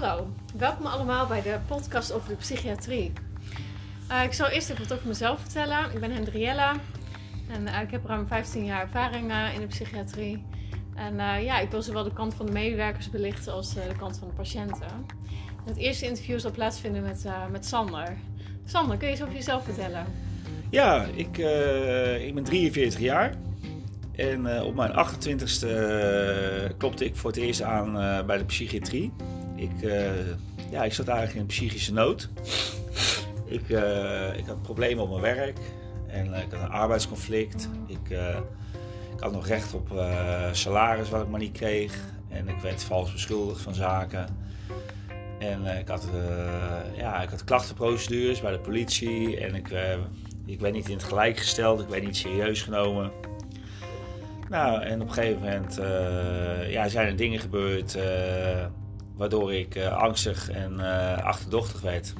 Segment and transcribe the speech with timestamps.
[0.00, 0.26] Hallo,
[0.56, 3.12] welkom allemaal bij de podcast over de psychiatrie.
[4.10, 5.92] Uh, ik zal eerst even wat over mezelf vertellen.
[5.92, 6.74] Ik ben Hendriella
[7.48, 10.44] en uh, ik heb ruim 15 jaar ervaring uh, in de psychiatrie.
[10.94, 14.28] En ja, ik wil zowel de kant van de medewerkers belichten als de kant van
[14.28, 14.90] de patiënten.
[15.46, 18.16] En het eerste interview zal plaatsvinden met, met Sander.
[18.64, 20.06] Sander, kun je eens over jezelf vertellen?
[20.70, 21.38] Ja, ik,
[22.26, 23.34] ik ben 43 jaar.
[24.16, 25.66] En op mijn 28ste
[26.76, 27.92] klopte ik voor het eerst aan
[28.26, 29.12] bij de psychiatrie.
[29.60, 30.10] Ik, uh,
[30.70, 32.28] ja, ik zat eigenlijk in psychische nood.
[33.44, 35.58] Ik, uh, ik had problemen op mijn werk
[36.06, 37.68] en uh, ik had een arbeidsconflict.
[37.86, 38.10] Ik,
[39.14, 39.88] ik had nog recht op
[40.52, 41.98] salaris wat ik maar niet kreeg.
[42.28, 44.26] En ik werd vals beschuldigd van zaken.
[45.38, 46.08] En ik, had,
[46.96, 49.40] ja, ik had klachtenprocedures bij de politie.
[49.40, 49.68] En ik,
[50.46, 53.10] ik werd niet in het gelijk gesteld, ik werd niet serieus genomen.
[54.48, 55.74] Nou, en op een gegeven moment
[56.68, 57.96] ja, zijn er dingen gebeurd
[59.20, 62.14] waardoor ik uh, angstig en uh, achterdochtig werd.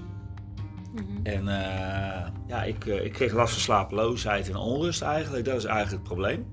[0.93, 1.21] Mm -hmm.
[1.23, 5.45] En uh, ja, ik, ik kreeg last van slapeloosheid en onrust eigenlijk.
[5.45, 6.47] Dat is eigenlijk het probleem.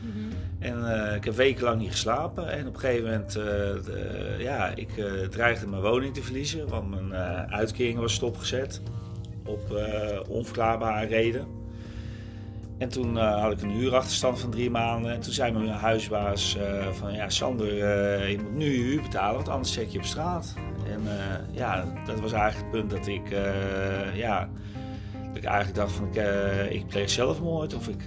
[0.00, 0.30] Mm -hmm.
[0.58, 2.48] En ik heb wekenlang niet geslapen.
[2.48, 4.90] En op een gegeven moment, de, ja, ik
[5.30, 6.68] dreigde mijn woning te verliezen.
[6.68, 7.14] Want mijn
[7.50, 8.82] uitkering was stopgezet.
[9.44, 9.80] Op
[10.28, 11.57] onverklaarbare reden.
[12.78, 15.12] En toen uh, had ik een huurachterstand van drie maanden.
[15.12, 19.02] En toen zei mijn huisbaas uh, van ja, Sander, uh, je moet nu je huur
[19.02, 20.54] betalen, want anders zet je op straat.
[20.86, 21.02] En
[21.52, 23.28] ja, dat was eigenlijk het punt dat ik,
[24.14, 24.48] ja,
[25.12, 26.16] dat ik eigenlijk dacht van ik,
[26.70, 27.74] ik pleeg zelfmoord.
[27.74, 28.04] Of ik,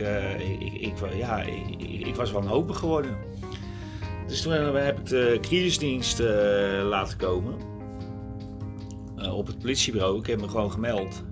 [0.59, 3.17] ik, ik, ja, ik, ik, was wanhopig geworden.
[4.27, 6.19] Dus toen heb ik de crisisdienst
[6.83, 7.53] laten komen.
[9.31, 10.19] op het politiebureau.
[10.19, 11.23] Ik heb me gewoon gemeld.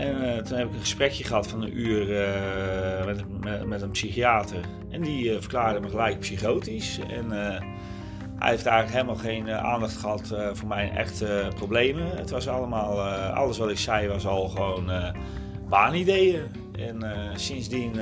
[0.00, 3.90] En uh, toen heb ik een gesprekje gehad van een uur uh, met, met, een
[3.90, 4.60] psychiater.
[4.90, 6.98] En die uh, verklaarde me gelijk psychotisch.
[7.08, 7.30] En
[8.38, 12.16] hij heeft eigenlijk helemaal geen aandacht gehad voor mijn echte problemen.
[12.16, 13.00] Het was allemaal,
[13.32, 14.90] alles wat ik zei was al gewoon
[15.68, 16.42] baanideeën.
[16.78, 17.92] En sindsdien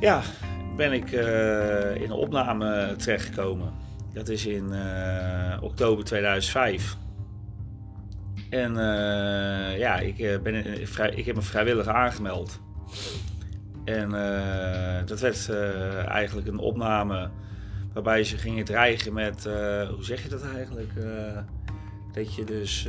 [0.00, 0.20] ja,
[0.76, 1.10] ben ik
[1.94, 3.72] in een opname terechtgekomen.
[4.12, 4.72] Dat is in
[5.60, 6.96] oktober 2005.
[8.50, 12.60] En uh, ja, ik, uh, ben, vrij, ik heb me vrijwillig aangemeld.
[13.84, 15.50] En uh, dat werd
[16.06, 17.30] eigenlijk een opname
[17.92, 19.44] waarbij ze gingen dreigen met,
[19.90, 20.92] hoe zeg je dat eigenlijk?
[22.12, 22.88] dat je dus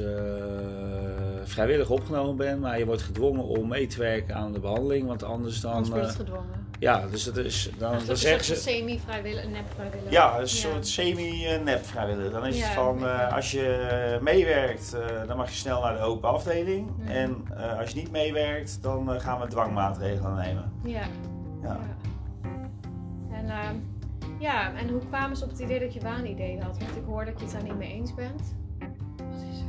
[1.43, 5.23] vrijwillig opgenomen bent, maar je wordt gedwongen om mee te werken aan de behandeling, want
[5.23, 5.73] anders dan.
[5.73, 6.70] Anders wordt gedwongen.
[6.81, 7.69] Ja, dus dat is.
[7.77, 8.55] Dan, dus dan zeggen ze.
[8.55, 10.11] semi-vrijwillig, nep-vrijwillig.
[10.11, 12.31] Ja, een soort semi-nep-vrijwillig.
[12.31, 15.93] Dan is ja, het van uh, als je meewerkt, uh, dan mag je snel naar
[15.93, 16.89] de open afdeling.
[16.97, 17.07] Mm.
[17.07, 20.71] En uh, als je niet meewerkt, dan gaan we dwangmaatregelen nemen.
[20.83, 21.03] Ja.
[21.61, 21.79] ja.
[23.31, 23.75] En, ehm,
[24.39, 26.77] ja, en hoe kwamen ze op het idee dat je waanideeën had?
[26.77, 28.55] Want ik hoor dat je het daar niet mee eens bent.
[29.17, 29.65] Wat is er?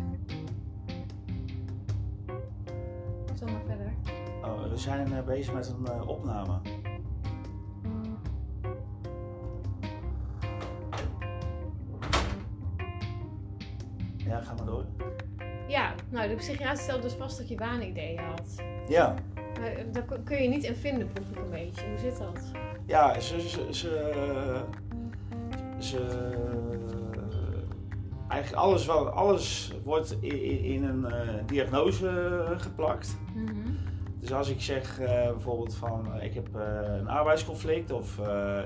[3.39, 3.93] Zo maar verder.
[4.44, 6.81] Oh, we zijn bezig met een opname.
[14.32, 14.84] Ja, ga maar door.
[15.69, 18.62] Ja, nou, de psychiater stelt dus vast dat je waanideeën had.
[18.88, 19.15] Ja.
[19.60, 21.87] Maar eh, daar kun je niet in vinden, proef ik een beetje.
[21.87, 22.41] Hoe zit dat?
[22.87, 23.41] Ja, ze...
[23.41, 24.65] ze, ze,
[25.78, 26.31] ze
[28.28, 33.16] eigenlijk alles, wat, alles wordt in, in een uh, diagnose geplakt.
[33.34, 33.78] Mm -hmm.
[34.22, 36.62] Dus als ik zeg uh, bijvoorbeeld van uh, ik heb uh,
[36.99, 38.19] een arbeidsconflict of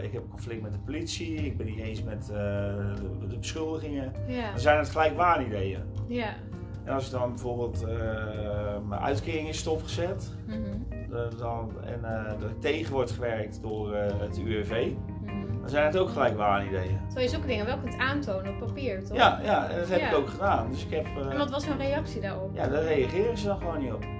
[0.02, 4.12] ik heb een conflict met de politie, ik ben niet eens met de, de, beschuldigingen,
[4.26, 5.82] dan zijn het gelijk waanideeën.
[6.08, 6.34] Ja.
[6.84, 7.86] En als ik dan bijvoorbeeld
[8.88, 10.86] mijn uitkering is stopgezet mm -hmm.
[11.38, 14.92] dan, en er tegen wordt gewerkt door het UWV,
[15.26, 15.60] -hmm.
[15.60, 17.00] dan zijn het ook gelijk waanideeën.
[17.14, 19.16] Zo je zulke dingen wel kunt aantonen op papier, toch?
[19.16, 20.08] Ja, ja dat heb ja.
[20.08, 20.70] ik ook gedaan.
[20.70, 22.54] Dus ik heb, en wat was hun reactie daarop?
[22.54, 24.15] Ja, daar reageren ze dan gewoon niet op.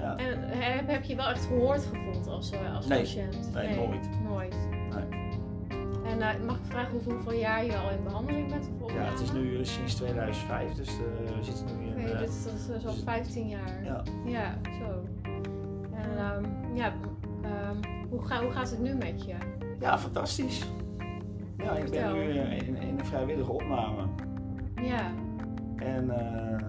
[0.00, 0.16] Ja.
[0.16, 2.98] En heb, heb je wel echt gehoord gevoeld als, als nee.
[2.98, 3.52] patiënt?
[3.54, 4.08] Nee, nee, nooit.
[4.22, 4.56] Nooit.
[4.90, 5.20] Nee.
[6.04, 8.70] En uh, mag ik vragen hoeveel, hoeveel jaar je al in behandeling bent?
[8.86, 11.92] Ja, het is nu sinds 2005, dus uh, we zitten nu in...
[11.92, 13.84] Oké, okay, dus dat is dus al 15 jaar.
[13.84, 14.02] Ja.
[14.24, 15.04] Ja, zo.
[15.92, 16.92] En um, ja,
[17.44, 19.34] um, hoe, ga, hoe gaat het nu met je?
[19.80, 20.66] Ja, fantastisch.
[21.56, 24.02] Ja, ik ben nu in, in een vrijwillige opname.
[24.82, 25.10] Ja.
[25.76, 26.04] En...
[26.04, 26.59] Uh,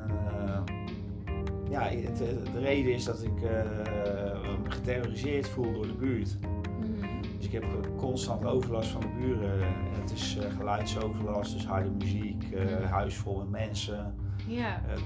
[1.72, 2.18] ja, het,
[2.54, 6.38] de reden is dat ik me geterroriseerd voel door de buurt.
[6.42, 7.22] Mm.
[7.38, 7.66] Dus ik heb
[7.98, 9.60] constant overlast van de buren.
[10.00, 14.16] Het is uh, geluidsoverlast, dus harde muziek, uh, huis vol met mensen,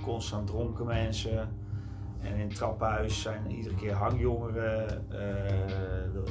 [0.04, 1.50] constant dronken mensen.
[2.22, 5.10] En in het trappenhuis zijn iedere keer hangjongeren.
[5.10, 6.24] er,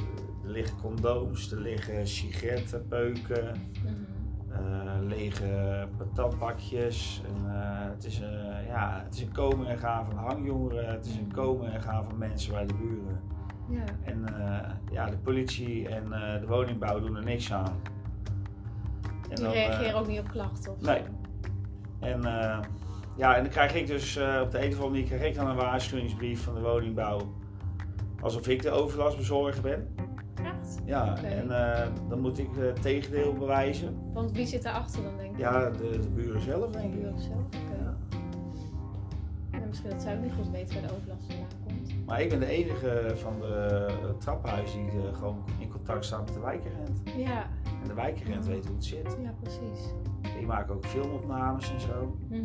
[0.43, 3.55] liggen condooms, er liggen sigaretten, peuken.
[3.83, 5.07] Mm.
[5.07, 7.21] lege patatbakjes.
[7.27, 10.91] En, eh, het, is, eh, ja, het is een komen en gaan van hangjongeren.
[10.91, 13.21] Het is een komen en gaan van mensen bij de buren.
[13.69, 13.83] Ja.
[14.03, 17.81] En eh, ja, de politie en eh, de woningbouw doen er niks aan.
[19.29, 21.01] En Die dan, reageren eh, ook niet op klachten of nee.
[21.99, 22.21] En,
[23.17, 25.47] ja, en dan krijg ik dus op de een of andere manier krijg ik dan
[25.47, 27.19] een waarschuwingsbrief van de woningbouw.
[28.21, 29.95] Alsof ik de overlastbezorger ben.
[30.35, 30.79] Echt?
[30.85, 31.47] Ja, en
[32.09, 33.97] dan moet ik het tegendeel bewijzen.
[34.13, 35.39] Want wie zit daarachter dan, denk ik?
[35.39, 36.99] Ja, de, de buren zelf de denk ik.
[36.99, 37.45] buren zelf?
[37.45, 37.74] Oké.
[39.89, 42.05] Dat zij ook niet goed weten waar de overlast vandaan komt.
[42.05, 43.87] Maar ik ben de enige van de
[44.19, 47.01] trappenhuis die eh, gewoon in contact staat met de wijkagent.
[47.17, 47.41] Ja,
[47.81, 49.17] En de wijkagent weet hoe het zit.
[49.21, 49.93] ja precies.
[50.37, 52.17] Die maken ook filmopnames en zo.
[52.29, 52.43] Mhm.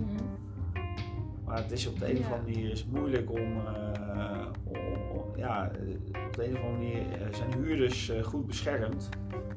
[1.44, 4.76] Maar het is op de een of andere manier is moeilijk om, eh, om-
[5.18, 5.94] om- ja, eh,
[6.26, 9.08] op de een of andere manier zijn huurders goed beschermd.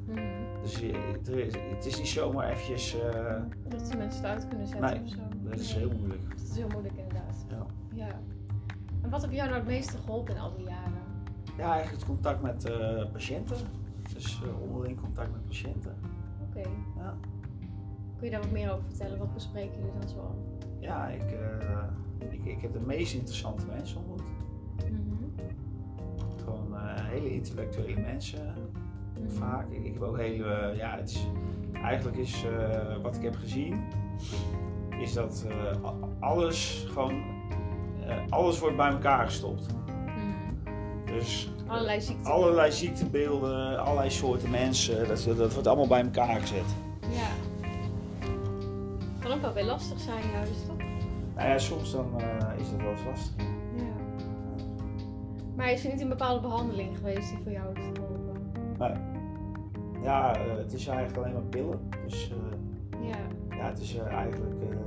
[0.08, 0.20] Mhm.
[0.62, 0.82] Dus
[1.28, 2.96] er is, het is niet zomaar eventjes,
[3.68, 5.18] Dat ze mensen eruit kunnen zetten Nee, of zo.
[5.44, 6.22] dat is heel moeilijk.
[6.30, 6.94] Dat is heel moeilijk.
[9.14, 11.02] Wat heb jou nou het meeste geholpen in al die jaren?
[11.58, 13.58] Ja, eigenlijk het contact met eh, patiënten.
[14.14, 15.96] Dus eh, onderling contact met patiënten.
[16.50, 16.70] Oké.
[16.98, 17.16] Ja,
[18.18, 19.18] Kun je daar wat meer over vertellen?
[19.18, 20.36] Wat bespreken jullie dan zo?
[20.80, 21.84] ja ik, eh,
[22.30, 24.24] ik, ik heb de meest interessante mensen ontmoet.
[24.78, 25.48] Mhm.
[26.44, 28.54] Gewoon hele intellectuele mensen.
[29.20, 29.30] Mhm.
[29.30, 29.70] vaak.
[29.70, 31.28] Ik, ik heb ook hele, ja, het is,
[31.74, 32.46] eigenlijk is
[33.02, 33.84] wat ik heb gezien,
[35.00, 35.46] is dat
[36.20, 37.33] alles gewoon,
[38.30, 39.66] alles wordt bij elkaar gestopt.
[39.74, 41.06] Mhm.
[41.06, 42.32] Dus Allerlei ziekten.
[42.32, 46.76] allerlei ziektebeelden, allerlei soorten mensen, dat, dat wordt allemaal bij elkaar gezet.
[47.00, 47.28] Ja.
[49.20, 50.78] Kan ook wel weer lastig zijn juist, toch?
[51.36, 53.46] Nou ja, soms dan eh, is dat wel eens lastig.
[53.78, 53.84] Ja.
[55.56, 58.42] Maar is er niet een bepaalde behandeling geweest die voor jou heeft geholpen?
[58.78, 59.00] Maar
[60.04, 61.80] ja, eh, het is eigenlijk alleen maar pillen.
[62.06, 63.56] Dus eh, Ja.
[63.58, 64.83] ja, het is eigenlijk,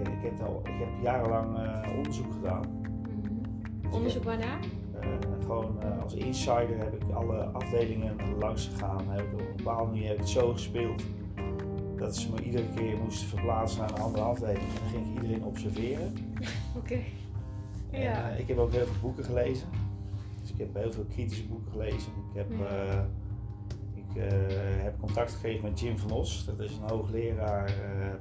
[0.00, 2.64] ik, heb al, ik heb jarenlang eh, onderzoek gedaan.
[2.70, 3.94] Mhm.
[3.94, 4.60] Onderzoek waarnaar?
[5.00, 5.08] Eh,
[5.40, 9.08] gewoon eh, als insider heb ik alle afdelingen langs gegaan.
[9.08, 11.02] Heb ik op een bepaalde manier heb ik het zo gespeeld
[11.96, 14.58] dat ze me iedere keer moesten verplaatsen naar een andere afdeling.
[14.58, 16.12] En dan ging ik iedereen observeren.
[16.78, 16.98] Oké.
[17.90, 18.28] Ja.
[18.28, 19.68] ik heb ook heel veel boeken gelezen.
[20.40, 22.12] Dus ik heb heel veel kritische boeken gelezen.
[22.32, 23.08] Ik heb, Ja.
[23.94, 24.22] ik,
[24.82, 26.44] heb contact gekregen met Jim van Os.
[26.44, 27.72] Dat is een hoogleraar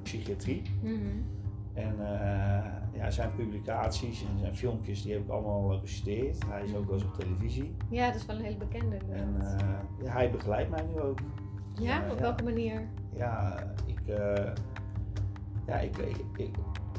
[0.03, 0.61] psychiatrie.
[0.81, 0.95] Mhm.
[1.77, 2.65] En eh,
[2.99, 6.37] ja, zijn publicaties en zijn filmpjes die heb ik allemaal eh, bestudeerd.
[6.47, 7.75] Hij is ook wel eens op televisie.
[7.89, 8.97] Ja, dat is wel een hele bekende.
[9.11, 9.67] En eh,
[10.03, 11.19] ja, hij begeleidt mij nu ook.
[11.79, 12.21] ja, eh, op ja.
[12.21, 12.87] welke manier?
[13.15, 14.53] Ja, ik, eh,
[15.67, 16.55] ja, ik, ik, ik,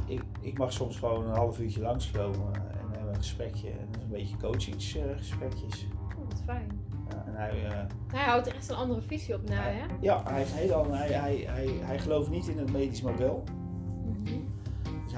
[0.07, 3.71] ik, ik mag soms gewoon een half uurtje langskomen en hebben een gesprekje.
[3.71, 5.87] En een beetje coachingsgesprekjes.
[6.19, 6.81] Oh, wat fijn.
[7.11, 9.85] ja, en hij, eh, Hij houdt er echt een andere visie op na, hè?
[10.01, 13.45] ja, hij, heeft andere- hij, hij, hij, hij gelooft niet in het medisch model.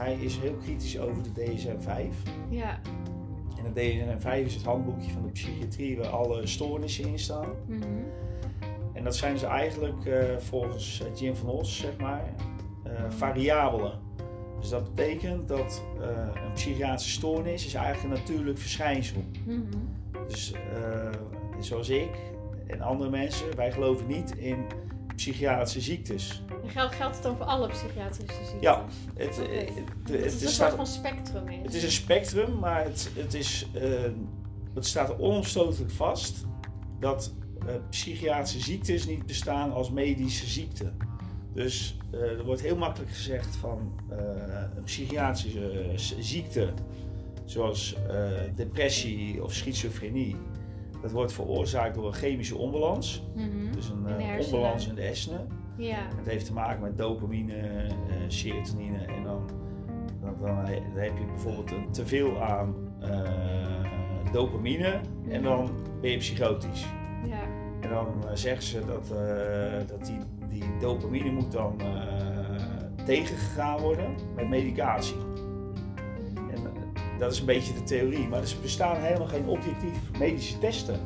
[0.00, 2.30] Hij is heel kritisch over de DSM-5.
[2.48, 2.80] Ja.
[3.56, 7.48] En de DSM-5 is het handboekje van de psychiatrie waar alle stoornissen in staan.
[7.66, 7.82] Mhm.
[8.92, 12.34] En dat zijn ze eigenlijk eh, volgens eh, Jim van Os, zeg maar,
[12.84, 13.98] eh, variabelen.
[14.60, 15.82] Dus dat betekent dat
[16.44, 19.24] een psychiatrische stoornis is eigenlijk een natuurlijk verschijnsel.
[19.46, 19.60] Mhm.
[20.26, 20.54] Dus
[21.60, 22.10] zoals ik
[22.66, 24.64] en andere mensen, wij geloven niet in
[25.20, 26.42] psychiatrische ziektes.
[26.66, 28.60] Geldt, geldt het dan voor alle psychiatrische ziekten?
[28.60, 28.84] Ja,
[29.16, 29.48] het, Oké.
[29.48, 31.58] eh, het, het, het het een staat- soort van spectrum is.
[31.62, 33.82] het is een spectrum, maar het, het, is, eh,
[34.74, 36.44] het staat onomstotelijk vast
[37.00, 37.32] dat
[37.66, 40.96] eh, psychiatrische ziektes niet bestaan als medische ziekten.
[41.54, 44.00] Dus er wordt heel makkelijk gezegd van
[44.76, 46.72] een psychiatrische ziekte,
[47.44, 47.96] zoals
[48.54, 50.36] depressie of schizofrenie,
[51.02, 53.22] dat wordt veroorzaakt door een chemische onbalans.
[53.74, 55.46] Dus een In eh, onbalans in de hersenen.
[55.76, 55.98] Ja.
[56.16, 57.90] Het heeft te maken met dopamine, eh,
[58.28, 59.48] serotonine en dan,
[60.20, 66.10] dan, dan, he- dan heb je bijvoorbeeld een teveel aan eh, dopamine en dan ben
[66.10, 66.86] je psychotisch.
[67.26, 67.40] Ja.
[67.80, 69.08] En dan zeggen ze dat,
[69.88, 71.80] dat die, die dopamine moet dan
[73.04, 75.16] tegengegaan worden met medicatie.
[77.20, 81.00] Eh, dat is een beetje de theorie, maar er bestaan helemaal geen objectief medische testen.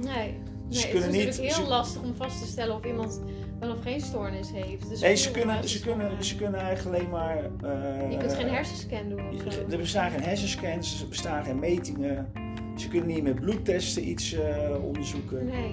[0.00, 0.14] Nee.
[0.14, 0.34] Nee,
[0.68, 3.20] Ze het kunnen is niet- natuurlijk heel ze- lastig om vast te stellen of iemand
[3.60, 4.88] wel of geen stoornis heeft.
[4.88, 7.36] Dus Nee, ze kunnen, ze kunnen, ze kunnen eigenlijk alleen maar...
[7.36, 9.60] eh, Je kunt geen hersenscan doen zo.
[9.70, 12.32] Er bestaan geen hersenscans, er bestaan geen metingen.
[12.76, 15.46] Ze kunnen niet met bloedtesten iets eh, onderzoeken.
[15.46, 15.70] Nee.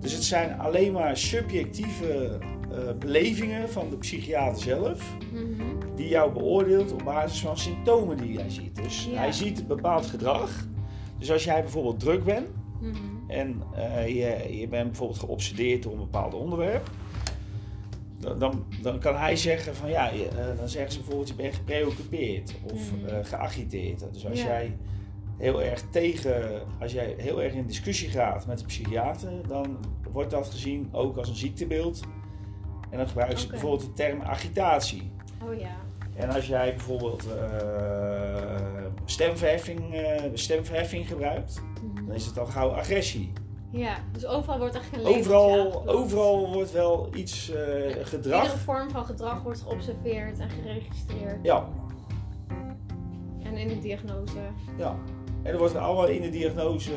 [0.00, 2.38] Dus het zijn alleen maar subjectieve
[2.72, 5.02] eh, belevingen van de psychiater zelf,
[5.32, 5.62] Mhm.
[5.96, 8.76] Die jou beoordeelt op basis van symptomen die hij ziet.
[8.76, 9.16] Dus Ja.
[9.18, 10.66] hij ziet een bepaald gedrag.
[11.18, 12.48] Dus als jij bijvoorbeeld druk bent
[12.80, 12.96] Mhm.
[13.28, 16.90] en eh, je, je bent bijvoorbeeld geobsedeerd door een bepaald onderwerp,
[18.18, 21.34] dan, dan, dan kan hij zeggen van ja, je, eh, dan zeggen ze bijvoorbeeld je
[21.34, 23.06] bent gepreoccupeerd of Mhm.
[23.06, 24.04] eh, geagiteerd.
[24.12, 24.46] Dus als Ja.
[24.46, 24.76] jij
[25.38, 29.76] heel erg tegen, als jij heel erg in discussie gaat met de psychiater, dan
[30.12, 32.00] wordt dat gezien ook als een ziektebeeld.
[32.90, 35.10] En dan gebruiken ze bijvoorbeeld de term agitatie.
[35.48, 35.70] Oh ja.
[36.16, 42.06] En als jij bijvoorbeeld eh, stemverheffing, eh, stemverheffing gebruikt, Mhm.
[42.06, 43.32] dan is het al gauw agressie.
[43.70, 48.58] Ja, dus overal wordt een labeltje Overal, overal wordt wel iets eh, Iedere gedrag.
[48.58, 51.38] vorm van gedrag wordt geobserveerd en geregistreerd.
[51.42, 51.68] Ja,
[53.42, 54.38] En in de diagnose.
[54.78, 54.96] ja.
[55.42, 56.90] En er wordt allemaal in de diagnose,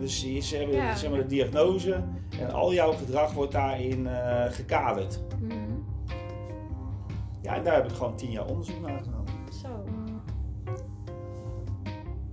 [0.00, 0.94] dus ze hebben Ja.
[0.96, 2.02] zeg maar, de diagnose
[2.40, 5.20] en al jouw gedrag wordt daarin eh, gekaderd.
[5.40, 5.52] Mhm.
[7.50, 9.24] Ja, en daar heb ik gewoon tien jaar onderzoek naar gedaan.
[9.62, 9.68] Zo.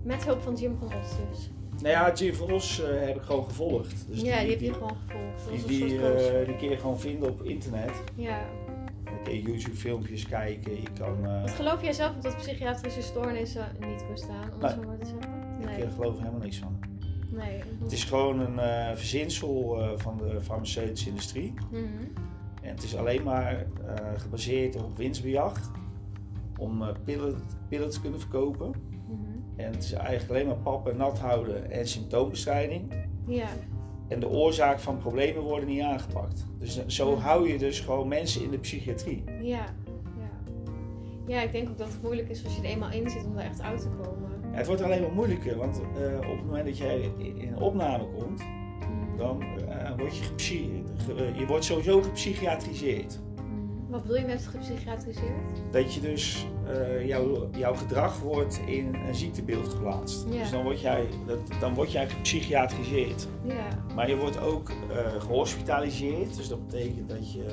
[0.04, 1.50] Met hulp van Jim van Os dus.
[1.82, 4.06] Nou ja, Jim van Os eh, heb ik gewoon gevolgd.
[4.08, 5.68] Dus ja, die heb je gewoon gevolgd.
[5.68, 7.92] Die, die, eh, die kun je gewoon vinden op internet.
[8.16, 8.40] Ja.
[9.04, 11.26] Dan kun je YouTube filmpjes kijken, je kan...
[11.26, 14.70] eh, Wat geloof jij zelf dat psychiatrische stoornissen niet bestaan, om Nee.
[14.72, 15.78] zo maar te zeggen?
[15.78, 16.80] Ik eh, geloof er helemaal niks van.
[17.32, 17.62] Nee.
[17.84, 21.54] Het is gewoon een verzinsel van de farmaceutische industrie.
[21.72, 21.84] Mhm.
[22.68, 25.72] En het is alleen maar eh, gebaseerd op winstbejag.
[26.58, 27.36] Om eh, pillen,
[27.70, 28.72] pillen te kunnen verkopen.
[29.08, 29.22] Mhm.
[29.56, 32.94] En het is eigenlijk alleen maar pap en nat houden en symptoombestrijding.
[33.28, 33.48] Ja.
[34.08, 36.46] En de oorzaak van problemen worden niet aangepakt.
[36.60, 39.24] Dus eh, zo hou je dus gewoon mensen in de psychiatrie.
[39.42, 39.66] Ja.
[41.28, 41.42] Ja.
[41.42, 43.46] Ik denk ook dat het moeilijk is als je er eenmaal in zit om er
[43.46, 44.30] echt uit te komen.
[44.52, 45.80] Ja, het wordt alleen maar moeilijker, want
[46.18, 48.42] op het moment dat jij in een opname komt.
[49.18, 50.84] Dan eh, word je,
[51.18, 53.20] eh, je wordt sowieso gepsychiatriseerd.
[53.90, 55.72] Wat bedoel je met gepsychiatriseerd?
[55.72, 60.26] Dat je dus, eh, jouw, jouw gedrag wordt in een ziektebeeld geplaatst.
[60.30, 60.40] Ja.
[60.40, 63.28] Dus dan word jij, dat, dan word jij gepsychiatriseerd.
[63.44, 63.68] Ja.
[63.96, 67.46] Maar je wordt ook eh, gehospitaliseerd, dus dat betekent dat je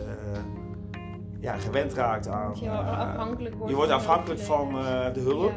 [1.41, 2.49] ja, gewend raakt aan...
[2.49, 4.73] Dat je afhankelijk wordt je wordt afhankelijk van
[5.13, 5.53] de hulp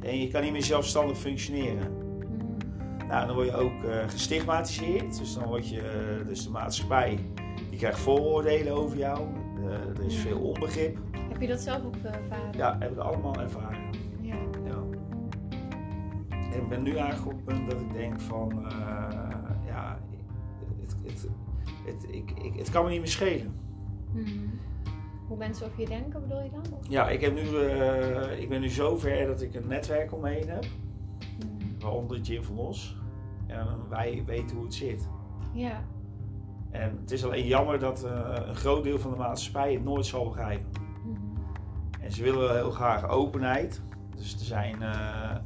[0.00, 0.08] Ja.
[0.08, 1.95] en je kan niet meer zelfstandig functioneren.
[3.08, 5.18] Nou, dan word je ook eh, gestigmatiseerd.
[5.18, 7.18] Dus dan word je, eh, dus de maatschappij,
[7.70, 9.18] die krijgt vooroordelen over jou.
[9.56, 10.98] Eh, er is veel onbegrip.
[11.28, 12.56] Heb je dat zelf ook ervaren?
[12.56, 13.90] Ja, heb ik allemaal ervaren.
[14.20, 14.34] Ja.
[14.64, 14.82] Ja.
[16.30, 18.66] En ik ben nu eigenlijk op het punt dat ik denk van,
[19.66, 19.98] ja,
[20.80, 21.28] het, het,
[21.84, 23.54] het, ik, ik, het kan me niet meer schelen.
[24.12, 24.28] Mhm.
[25.28, 26.60] Hoe mensen over je denken, bedoel je dan?
[26.78, 27.40] Of- Ja, ik, heb nu,
[28.38, 30.64] ik ben nu zover dat ik een netwerk om me heen heb,
[31.86, 32.96] Waaronder Jim van Os.
[33.46, 35.08] En wij weten hoe het zit.
[35.52, 35.84] Ja.
[36.70, 40.06] En het is alleen jammer dat eh, een groot deel van de maatschappij het nooit
[40.06, 40.66] zal begrijpen.
[41.04, 42.00] Mhm.
[42.00, 43.82] En ze willen heel graag openheid.
[44.16, 45.36] Dus er zijn eh,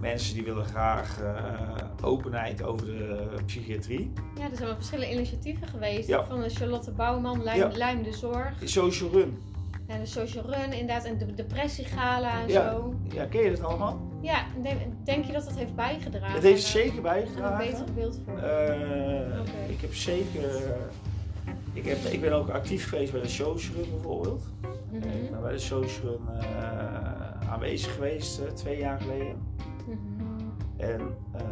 [0.00, 4.12] mensen die willen graag eh, openheid over de psychiatrie.
[4.38, 6.08] Ja, er zijn wel verschillende initiatieven geweest.
[6.08, 6.24] Ja.
[6.24, 7.76] Van de Charlotte Bouwman, Luim, Ja.
[7.76, 8.52] Luim de Zorg.
[8.64, 9.38] Social Run.
[9.86, 11.04] En de Social Run, inderdaad.
[11.04, 12.70] En de depressiegala en Ja.
[12.70, 12.94] zo.
[13.08, 14.12] Ja, ken je dat allemaal?
[14.24, 14.44] Ja,
[15.04, 16.34] denk, je dat dat heeft bijgedragen?
[16.34, 17.66] Het heeft zeker aan een bijgedragen.
[17.66, 18.38] beter beeld voor.
[18.38, 19.38] Eh.
[19.68, 20.74] Ik heb zeker.
[21.72, 24.42] ik, heb, ik ben ook actief geweest bij de Social Run bijvoorbeeld.
[24.90, 25.08] Mhm.
[25.08, 29.42] Ik ben bij de Social Run eh, aanwezig geweest eh, twee jaar geleden.
[29.86, 30.24] Mhm.
[30.76, 31.00] En
[31.32, 31.42] eh,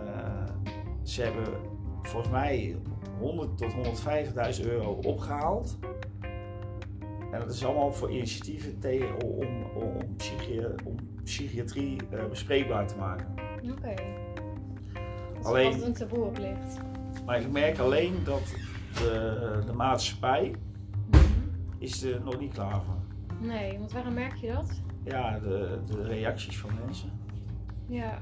[1.02, 1.44] ze hebben
[2.02, 2.76] volgens mij
[3.18, 3.72] 100 tot
[4.60, 5.78] 150.000 euro opgehaald.
[7.32, 12.86] En dat is allemaal voor initiatieven tegen, om, om, om, psychi- om psychiatrie eh, bespreekbaar
[12.86, 13.26] te maken.
[13.70, 13.94] Oké.
[15.38, 16.80] Is Alleen- een taboe op ligt.
[17.26, 18.54] Maar ik merk alleen dat
[18.94, 20.54] de, de maatschappij
[21.10, 21.22] Mhm.
[21.78, 22.96] is er nog niet klaar voor.
[23.46, 24.80] Nee, want waarom merk je dat?
[25.04, 27.10] Ja, de, de reacties van mensen.
[27.86, 28.18] Ja.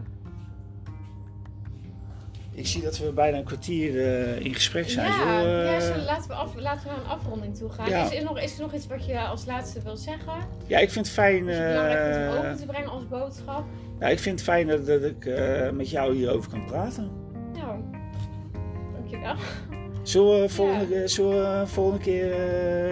[2.54, 5.06] Ik zie dat we bijna een kwartier eh, in gesprek zijn.
[5.06, 7.88] Ja, we, ja eh, zo, laten, we af, laten we naar een afronding toe gaan.
[7.88, 8.04] Ja.
[8.04, 10.32] Is, er nog, is er nog iets wat je als laatste wil zeggen?
[10.66, 11.48] ja, ik vind het fijn.
[11.48, 13.64] Is het belangrijk om het eh, over te brengen als boodschap?
[14.00, 15.30] ja, ik vind het fijn dat, dat ik
[15.72, 17.10] met jou hierover kan praten.
[17.52, 17.80] Nou,
[18.94, 19.34] dankjewel.
[20.02, 22.32] Zullen we volgende, keer- zullen we volgende keer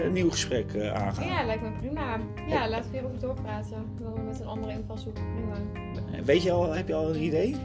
[0.05, 1.27] een nieuw gesprek aangaan?
[1.27, 2.19] Ja, lijkt me prima.
[2.49, 3.85] Ja, laten we hierover doorpraten.
[4.01, 5.15] Dan met een andere invalshoek.
[5.15, 5.57] Prima.
[6.25, 7.57] Weet je al, heb je al een idee?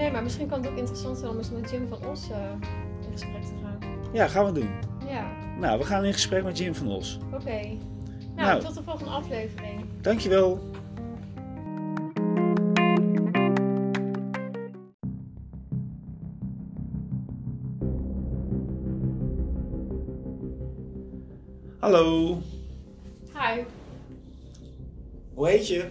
[0.00, 2.36] Nee, maar misschien kan het ook interessant zijn om eens met Jim van Os eh,
[3.06, 3.78] in gesprek te gaan.
[4.12, 4.70] Ja, gaan we doen.
[5.08, 7.18] Ja, Nou, we gaan in gesprek met Jim van Os.
[7.32, 7.60] oké.
[7.60, 7.78] Nou,
[8.34, 8.60] Nou.
[8.60, 9.84] tot de volgende aflevering.
[10.00, 10.60] Dankjewel.
[21.80, 22.38] Hallo,
[23.32, 23.62] Hi,
[25.34, 25.84] hoe heet je?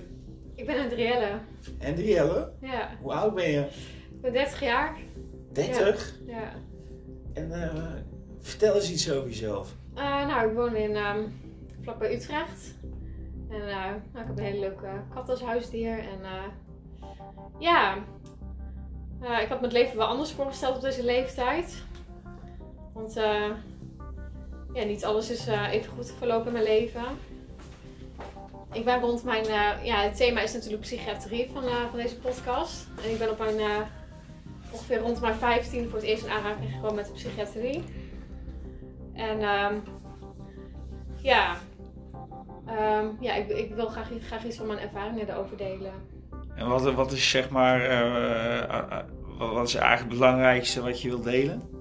[0.56, 1.40] ik ben Adrielle.
[1.78, 2.52] Hendrielle.
[2.62, 3.68] Ja, Hoe oud ben je?
[4.20, 4.98] Ik ben 30 jaar.
[5.52, 6.16] 30?
[6.26, 6.54] Ja.
[7.34, 7.94] En eh,
[8.40, 9.76] vertel eens iets over jezelf.
[9.96, 11.20] Eh, nou, ik woon in ehm
[11.82, 12.76] vlakbij Utrecht.
[13.50, 16.00] En eh, nou, ik heb een hele leuke kat als huisdier.
[16.00, 16.20] En
[17.60, 17.96] ja,
[19.42, 21.84] ik had het leven wel anders voorgesteld op deze leeftijd.
[22.94, 23.14] Want
[24.74, 27.04] ja, niet alles is even goed verlopen in mijn leven.
[28.72, 29.46] Ik ben rond mijn,
[29.84, 32.88] ja, het thema is natuurlijk psychiatrie van, van deze podcast.
[33.04, 33.88] En ik ben op mijn,
[34.72, 37.84] ongeveer rond mijn 15 voor het eerst in aanraking gekomen met de psychiatrie.
[39.14, 39.76] En ehm,
[41.16, 41.58] ja,
[42.70, 45.94] Ehm, ja ik, ik wil graag, graag iets van mijn ervaringen erover delen.
[46.56, 51.02] En wat, wat is zeg maar, eh, eh, eh, wat is eigenlijk het belangrijkste wat
[51.02, 51.78] je wilt delen?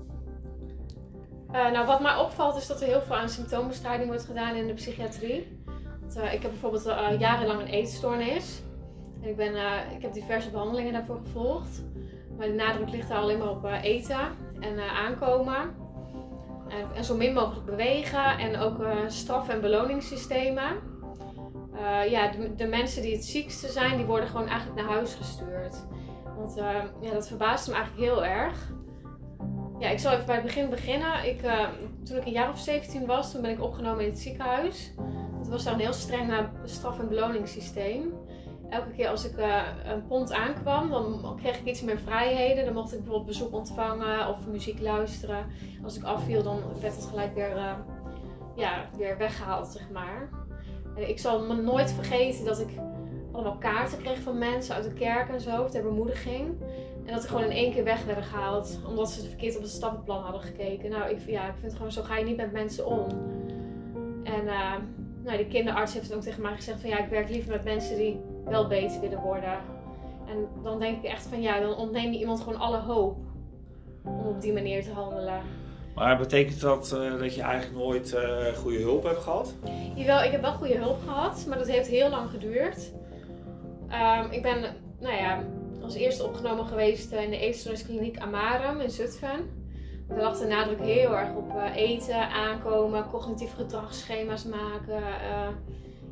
[1.53, 4.73] Nou, wat mij opvalt is dat er heel veel aan symptoombestrijding wordt gedaan in de
[4.73, 5.63] psychiatrie.
[6.01, 6.85] Want, ik heb bijvoorbeeld
[7.19, 8.63] jarenlang een eetstoornis.
[9.23, 9.55] En ik, ben,
[9.97, 11.83] ik heb diverse behandelingen daarvoor gevolgd.
[12.39, 14.21] Maar de nadruk ligt daar alleen maar op eh, eten
[14.61, 15.75] en eh, aankomen.
[16.69, 18.39] En, en zo min mogelijk bewegen.
[18.39, 20.97] En ook eh, straf- en beloningssystemen.
[22.11, 25.87] Ja, de, de mensen die het ziekste zijn, die worden gewoon eigenlijk naar huis gestuurd.
[26.39, 28.73] Want eh, ja, dat verbaasde me eigenlijk heel erg.
[29.79, 31.29] Ja, ik zal even bij het begin beginnen.
[31.29, 31.41] Ik,
[32.05, 34.93] toen ik een jaar of 17 was, toen ben ik opgenomen in het ziekenhuis.
[35.39, 36.33] Het was daar een heel streng
[36.65, 38.13] straf- en beloningssysteem.
[38.69, 42.65] Elke keer als ik eh, een pond aankwam, dan kreeg ik iets meer vrijheden.
[42.65, 45.47] Dan mocht ik bijvoorbeeld bezoek ontvangen of muziek luisteren.
[45.85, 47.73] Als ik afviel, dan werd het gelijk weer, eh,
[48.57, 50.29] ja, weer weggehaald, zeg maar.
[50.97, 52.69] En ik zal me nooit vergeten dat ik
[53.33, 56.47] allemaal kaarten kreeg van mensen uit de kerk en zo, ter bemoediging.
[57.05, 59.71] En dat die gewoon in één keer weg werden gehaald, omdat ze verkeerd op het
[59.71, 60.91] stappenplan hadden gekeken.
[60.91, 63.07] Nou, ik, ja, ik vind gewoon, zo ga je niet met mensen om.
[64.23, 64.75] En eh,
[65.23, 68.21] nou, kinderarts heeft ook tegen mij gezegd van ja, ik werk liever met mensen die
[68.49, 69.59] wel beter willen worden.
[70.29, 73.17] En dan denk ik echt van ja, dan ontneem je iemand gewoon alle hoop
[74.05, 75.41] om op die manier te handelen.
[75.95, 79.55] Maar betekent dat eh, dat je eigenlijk nooit eh, goede hulp hebt gehad?
[79.95, 82.93] Jawel, ik heb wel goede hulp gehad, maar dat heeft heel lang geduurd.
[83.89, 85.43] Ehm, ik ben, nou ja,
[85.83, 89.57] als eerste opgenomen geweest eh, in de eetstoorniskliniek Amarem in Zutphen.
[90.09, 95.03] Daar lag de nadruk heel erg op eten, aankomen, cognitief gedragsschema's maken.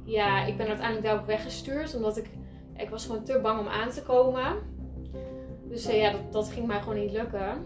[0.07, 2.31] Ja, ik ben uiteindelijk daar ook weggestuurd, omdat ik,
[2.77, 4.57] ik was gewoon te bang om aan te komen.
[5.69, 7.65] Dus eh, ja, dat, dat ging mij gewoon niet lukken.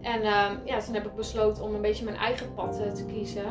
[0.00, 3.04] En ehm, ja, toen heb ik besloten om een beetje mijn eigen pad eh, te
[3.04, 3.44] kiezen.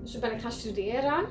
[0.00, 1.24] Dus toen ben ik gaan studeren.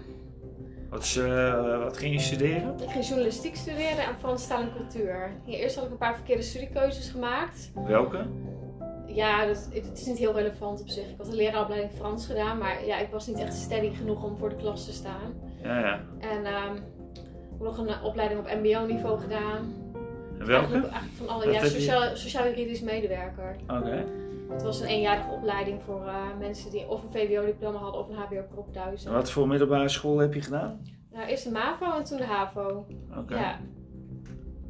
[0.89, 2.75] Wat, is, eh, wat ging je studeren?
[2.81, 5.31] Ik ging journalistiek studeren en Frans taal en cultuur.
[5.45, 7.71] Ja, eerst had ik een paar verkeerde studiekeuzes gemaakt.
[7.85, 8.25] Welke?
[9.05, 11.09] Ja, dat, het is niet heel relevant op zich.
[11.09, 14.37] Ik had een leraaropleiding Frans gedaan, maar ja, ik was niet echt steady genoeg om
[14.37, 15.33] voor de klas te staan.
[15.63, 15.99] Ja, ja.
[16.19, 16.75] En ehm,
[17.13, 19.73] ik heb nog een eh, opleiding op mbo-niveau gedaan.
[20.39, 20.53] En welke?
[20.53, 21.69] Eigenlijk, eigenlijk van alle, ja, je?
[21.69, 23.55] sociaal, sociaal-juridisch medewerker.
[23.67, 24.05] Oké.
[24.49, 28.15] Het was een eenjarige opleiding voor eh, mensen die of een VWO-diploma hadden of een
[28.15, 29.13] HBO-prop En 1000.
[29.13, 30.81] wat voor middelbare school heb je gedaan?
[31.11, 32.85] Nou, eerst de MAVO en toen de HAVO.
[33.17, 33.35] Oké.
[33.35, 33.59] Ja.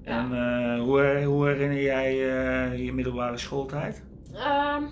[0.03, 2.15] En eh, hoe, hoe herinner jij
[2.77, 4.03] je middelbare schooltijd?
[4.33, 4.83] Ehm,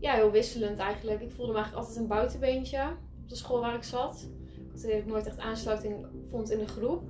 [0.00, 1.20] ja, heel wisselend eigenlijk.
[1.20, 2.82] Ik voelde me eigenlijk altijd een buitenbeentje
[3.22, 4.28] op de school waar ik zat.
[4.72, 7.02] Dat ik nooit echt aansluiting vond in de groep.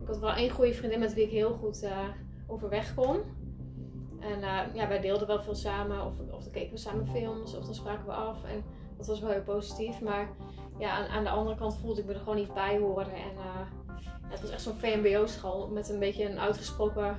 [0.00, 2.08] Ik had wel één goede vriendin met wie ik heel goed eh,
[2.46, 3.20] overweg kon.
[4.20, 6.06] En eh, ja, wij deelden wel veel samen.
[6.06, 8.44] Of, of dan keken we samen films, of dan spraken we af.
[8.44, 8.64] En
[8.96, 10.00] dat was wel heel positief.
[10.00, 10.28] Maar
[10.78, 13.14] ja, aan, aan de andere kant voelde ik me er gewoon niet bij horen.
[13.14, 13.66] En eh,
[14.22, 17.16] het was echt zo'n VMBO-school met een beetje een uitgesproken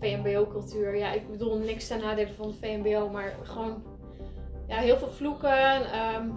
[0.00, 0.96] VMBO-cultuur.
[0.96, 3.82] Ja, ik bedoel niks ten nadele van de VMBO, maar gewoon
[4.68, 6.28] ja, heel veel vloeken, ehm,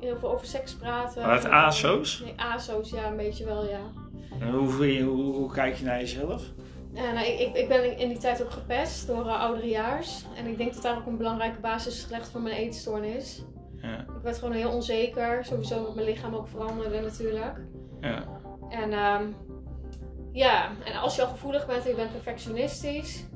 [0.00, 1.22] heel veel over seks praten.
[1.22, 2.22] Maar het ASO's?
[2.24, 3.80] Nee, ASO's, ja, een beetje wel, ja.
[4.40, 6.42] En hoe, hoe, hoe kijk je naar jezelf?
[6.94, 10.24] En nou, ik, ik, ben in die tijd ook gepest door uh, ouderejaars.
[10.36, 13.44] En ik denk dat daar ook een belangrijke basis is gelegd voor mijn eetstoornis.
[13.76, 13.98] Ja.
[13.98, 17.60] Ik werd gewoon heel onzeker, sowieso met mijn lichaam ook veranderde natuurlijk.
[18.00, 18.24] Ja.
[18.68, 19.24] En ehm,
[20.32, 23.26] ja, en als je al gevoelig bent en je bent perfectionistisch,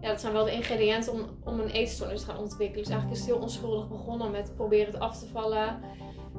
[0.00, 2.82] ja, dat zijn wel de ingrediënten om, om een eetstoornis te gaan ontwikkelen.
[2.82, 5.80] Dus eigenlijk is het heel onschuldig begonnen met proberen het af te vallen.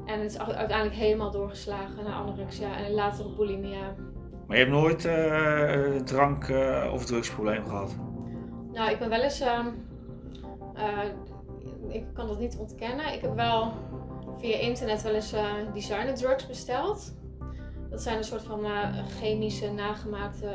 [0.06, 3.94] En het is uiteindelijk helemaal doorgeslagen naar anorexia en later op bulimia.
[4.46, 7.96] Maar je hebt nooit eh, drank- eh, of drugsprobleem gehad?
[8.72, 9.40] Nou, ik ben wel eens.
[9.40, 9.66] ehm,
[10.74, 10.98] eh,
[11.88, 13.12] ik kan dat niet ontkennen.
[13.12, 13.72] Ik heb wel
[14.38, 15.34] via internet wel eens
[15.72, 17.14] designer drugs besteld.
[17.94, 18.88] Dat zijn een soort van eh,
[19.20, 20.48] chemische nagemaakte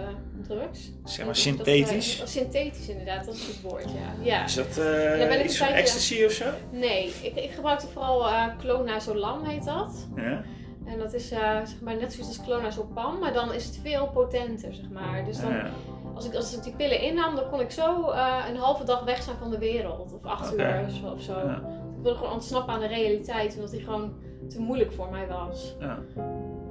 [0.48, 0.92] drugs.
[1.04, 2.18] Zeg maar synthetisch?
[2.18, 4.24] Dat, eh, synthetisch inderdaad, dat is het woord, ja.
[4.24, 4.44] ja.
[4.44, 6.46] Is dat ben ik eh een iets van ecstasy of zo?
[6.72, 10.08] Nee, ik, ik gebruikte vooral eh clonazepam heet dat.
[10.16, 10.44] Ja.
[10.86, 14.74] En dat is zeg maar net zoiets als clonazepam, maar dan is het veel potenter,
[14.74, 15.26] zeg maar.
[15.26, 15.70] Dus dan, Ja.
[16.16, 18.12] als ik, als ik die pillen innam, dan kon ik zo
[18.50, 20.14] een halve dag weg zijn van de wereld.
[20.14, 21.34] Of acht uur of zo- of zo.
[21.34, 21.56] Ja,
[21.98, 24.14] Ik wilde gewoon ontsnappen aan de realiteit, omdat die gewoon
[24.50, 25.76] te moeilijk voor mij was.
[25.80, 26.00] ja.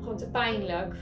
[0.09, 0.95] Gewoon te pijnlijk.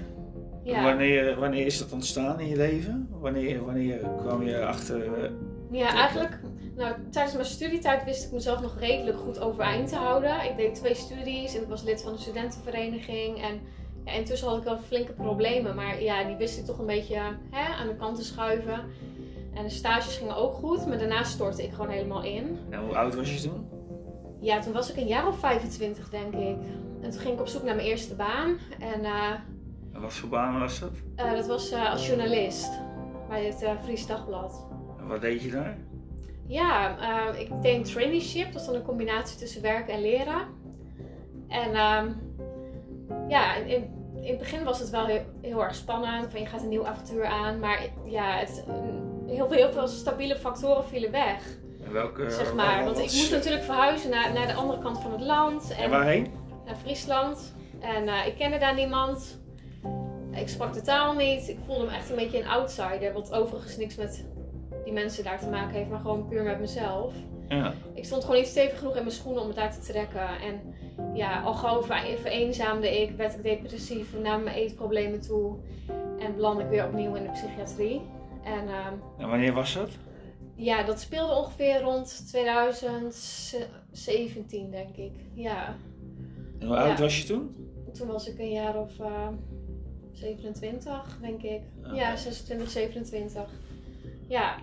[0.62, 3.08] Ja, Wanneer, wanneer is dat ontstaan in je leven?
[3.20, 5.24] Wanneer, wanneer kwam je achter...
[5.24, 5.30] eh,
[5.70, 6.40] ja eigenlijk,
[6.76, 10.44] nou, tijdens mijn studietijd wist ik mezelf nog redelijk goed overeind te houden.
[10.44, 13.42] Ik deed twee studies en ik was lid van een studentenvereniging.
[13.42, 13.60] En
[14.04, 17.18] ja, intussen had ik wel flinke problemen, maar ja, die wist ik toch een beetje
[17.50, 18.84] hè, aan de kant te schuiven.
[19.54, 22.58] En de stages gingen ook goed, maar daarna stortte ik gewoon helemaal in.
[22.70, 23.68] en hoe oud was je toen?
[24.40, 26.56] Ja, toen was ik een jaar of 25, denk ik.
[27.02, 28.58] En toen ging ik op zoek naar mijn eerste baan.
[28.78, 29.30] En eh,
[29.92, 30.92] En wat voor baan was dat?
[31.16, 32.70] eh, dat was eh, als journalist
[33.28, 34.66] bij het Fries Dagblad.
[34.98, 35.76] En wat deed je daar?
[36.46, 36.96] Ja,
[37.34, 38.52] ik deed een traineeship.
[38.52, 40.40] Dat is dan een combinatie tussen werken en leren.
[41.48, 42.08] En ehm,
[43.28, 43.66] ja, in,
[44.14, 46.30] in, het begin was het wel heel, heel erg spannend.
[46.30, 47.58] Van je gaat een nieuw avontuur aan.
[47.58, 48.64] Maar ja, het,
[49.26, 51.42] heel, veel, heel veel stabiele factoren vielen weg.
[51.84, 52.30] En welke...
[52.30, 52.84] Zeg maar.
[52.84, 55.74] Want ik moest natuurlijk verhuizen naar, naar de andere kant van het land.
[55.78, 56.26] En waarheen?
[56.66, 57.54] Naar Friesland.
[57.80, 59.38] En eh, ik kende daar niemand.
[60.32, 61.48] Ik sprak de taal niet.
[61.48, 63.12] Ik voelde me echt een beetje een outsider.
[63.12, 64.24] Wat overigens niks met
[64.84, 67.14] die mensen daar te maken heeft, maar gewoon puur met mezelf.
[67.48, 67.72] Ja.
[67.94, 70.28] Ik stond gewoon niet stevig genoeg in mijn schoenen om het daar te trekken.
[70.40, 70.74] En
[71.14, 75.56] ja, al gauw ver- vereenzaamde ik, werd ik depressief, namen mijn eetproblemen toe.
[76.18, 78.02] En belandde ik weer opnieuw in de psychiatrie.
[78.44, 79.90] En ehm, En wanneer was dat?
[80.54, 85.12] ja, dat speelde ongeveer rond 2017, denk ik.
[85.34, 85.76] Ja.
[86.58, 87.54] En hoe oud was je toen?
[87.92, 89.28] Toen was ik een jaar of eh,
[90.12, 91.60] 27, denk ik.
[91.84, 91.94] Oké.
[91.94, 93.42] Ja, 26, 27.
[94.28, 94.56] Ja,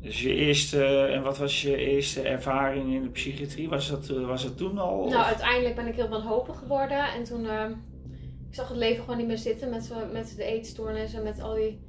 [0.00, 0.84] Dus je eerste...
[1.06, 3.68] En wat was je eerste ervaring in de psychiatrie?
[3.68, 4.96] Was dat, eh, was dat toen al?
[5.08, 7.04] nou of- uiteindelijk ben ik heel wanhopig geworden.
[7.12, 7.64] En toen, eh,
[8.48, 11.80] ik zag het leven gewoon niet meer zitten met, met de eetstoornissen, met al die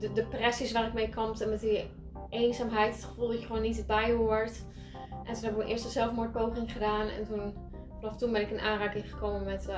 [0.00, 1.44] de depressies waar ik mee kampte.
[1.44, 1.84] En met die
[2.30, 4.64] eenzaamheid, het gevoel dat je gewoon niet bij hoort.
[5.24, 7.08] En toen heb ik mijn eerste zelfmoordpoging gedaan.
[7.08, 7.52] En toen,
[8.02, 9.76] vanaf toen ben ik in aanraking gekomen met eh,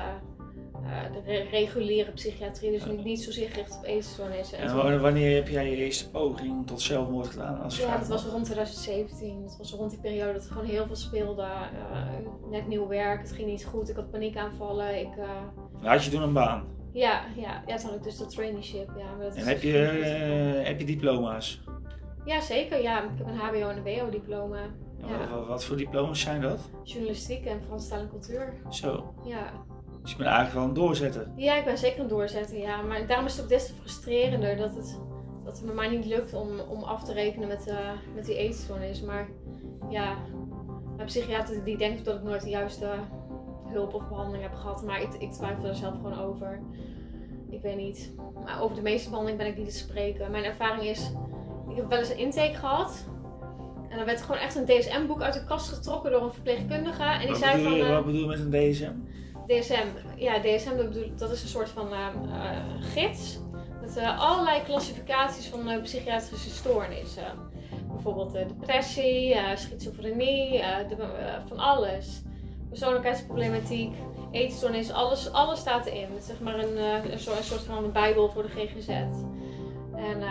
[0.84, 2.70] eh, de re- reguliere psychiatrie.
[2.70, 4.58] Dus niet, niet zozeer gericht op eetstoornissen.
[4.58, 8.44] En wanneer heb jij je eerste poging tot zelfmoord gedaan als Ja, dat was rond
[8.44, 9.42] 2017.
[9.42, 11.42] Dat was rond die periode dat er gewoon heel veel speelde.
[11.42, 12.02] Eh,
[12.50, 13.88] net nieuw werk, het ging niet goed.
[13.88, 15.00] Ik had paniekaanvallen.
[15.00, 15.08] Ik,
[15.82, 16.64] Had je toen een baan?
[16.92, 18.88] ja, ja, ja, toen had ik dus dat traineeship.
[18.98, 21.60] Ja, maar dat En heb dus je, eh, heb je diploma's?
[22.24, 22.82] Ja, zeker.
[22.82, 24.56] Ja, ik heb een HBO en een WO diploma.
[24.58, 24.83] En Ja.
[25.30, 26.70] Wat, wat voor diploma's zijn dat?
[26.82, 28.54] Journalistiek en Franstaal en cultuur.
[28.68, 29.14] Zo.
[29.24, 29.52] Ja.
[30.02, 31.28] Dus je bent eigenlijk wel een doorzetter.
[31.36, 32.58] ja, ik ben zeker een doorzetter.
[32.58, 35.00] Ja, maar daarom is het ook des te frustrerender dat het,
[35.44, 38.36] dat het me maar niet lukt om, om af te rekenen met, eh, met die
[38.36, 39.02] eetstoornis.
[39.02, 39.28] Maar
[39.88, 40.16] ja,
[40.96, 42.88] mijn psychiater die denkt dat ik nooit de juiste
[43.64, 44.82] hulp of behandeling heb gehad.
[44.82, 46.62] Maar ik, ik twijfel er zelf gewoon over.
[47.50, 48.14] Ik weet niet.
[48.44, 50.30] Maar over de meeste behandeling ben ik niet te spreken.
[50.30, 51.12] Mijn ervaring is,
[51.68, 53.06] ik heb wel eens een intake gehad.
[53.94, 57.02] En dan werd er gewoon echt een DSM-boek uit de kast getrokken door een verpleegkundige.
[57.02, 57.86] En die Wat zei bedoel, van...
[57.86, 58.90] eh, wat bedoel je met een DSM?
[59.46, 63.38] DSM, ja, DSM dat, bedoel- dat is een soort van eh, eh, gids.
[63.80, 67.24] Met eh, allerlei klassificaties van psychiatrische stoornissen.
[67.92, 70.50] Bijvoorbeeld depressie, schizofrenie,
[70.88, 72.22] de- van alles.
[72.68, 73.94] Persoonlijkheidsproblematiek,
[74.30, 76.06] eetstoornis, alles, alles staat erin.
[76.10, 76.76] Het is zeg maar een,
[77.12, 78.88] een, soort, een soort van bijbel voor de GGZ.
[79.96, 80.22] En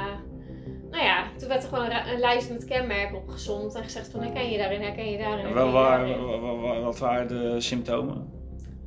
[0.93, 4.51] nou ja, toen werd er gewoon een, lijst met kenmerken opgezomd en gezegd van herken
[4.51, 5.45] je daarin, herken je daarin.
[5.45, 5.65] Herken
[6.07, 8.31] je wat waren de symptomen?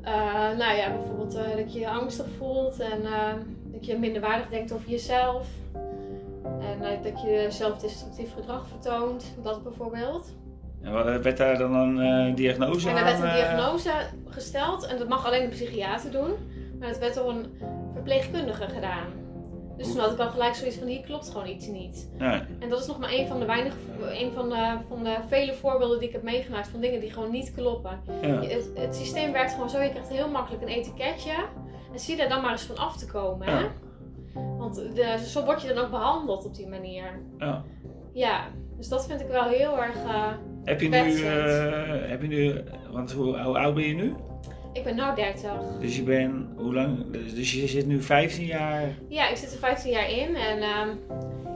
[0.03, 0.13] Eh,
[0.59, 3.33] nou ja, bijvoorbeeld eh, dat je je angstig voelt en eh,
[3.65, 5.47] dat je minderwaardig denkt over jezelf.
[6.43, 10.35] En dat je zelfdestructief gedrag vertoont, dat bijvoorbeeld.
[10.83, 13.21] En werd daar dan een diagnose En er aan?
[13.21, 13.91] werd een diagnose
[14.29, 16.31] gesteld en dat mag alleen de psychiater doen.
[16.79, 17.47] Maar dat werd door een
[17.93, 19.26] verpleegkundige gedaan.
[19.77, 22.11] Dus toen had ik al gelijk zoiets van hier klopt gewoon iets niet.
[22.19, 22.47] ja.
[22.59, 23.77] En dat is nog maar een van de weinige,
[24.21, 27.31] een van de, van de vele voorbeelden die ik heb meegemaakt van dingen die gewoon
[27.31, 28.01] niet kloppen.
[28.23, 28.41] Ja.
[28.43, 31.33] Het, het systeem werkt gewoon zo, je krijgt heel makkelijk een etiketje.
[31.93, 33.47] En zie daar dan maar eens van af te komen.
[33.49, 33.67] Hè?
[34.59, 37.21] Want de, zo word je dan ook behandeld op die manier.
[37.39, 37.63] Ja.
[38.13, 39.95] Ja, dus dat vind ik wel heel erg.
[39.97, 40.27] eh,
[40.65, 42.63] Heb je nu, eh, heb je nu,
[42.93, 44.15] want hoe, hoe oud ben je nu?
[44.77, 45.51] Ik ben nu 30.
[45.81, 49.53] Dus je bent, hoe lang, dus dus je zit nu 15 jaar, Ja, ik zit
[49.53, 50.89] er 15 jaar in en ehm,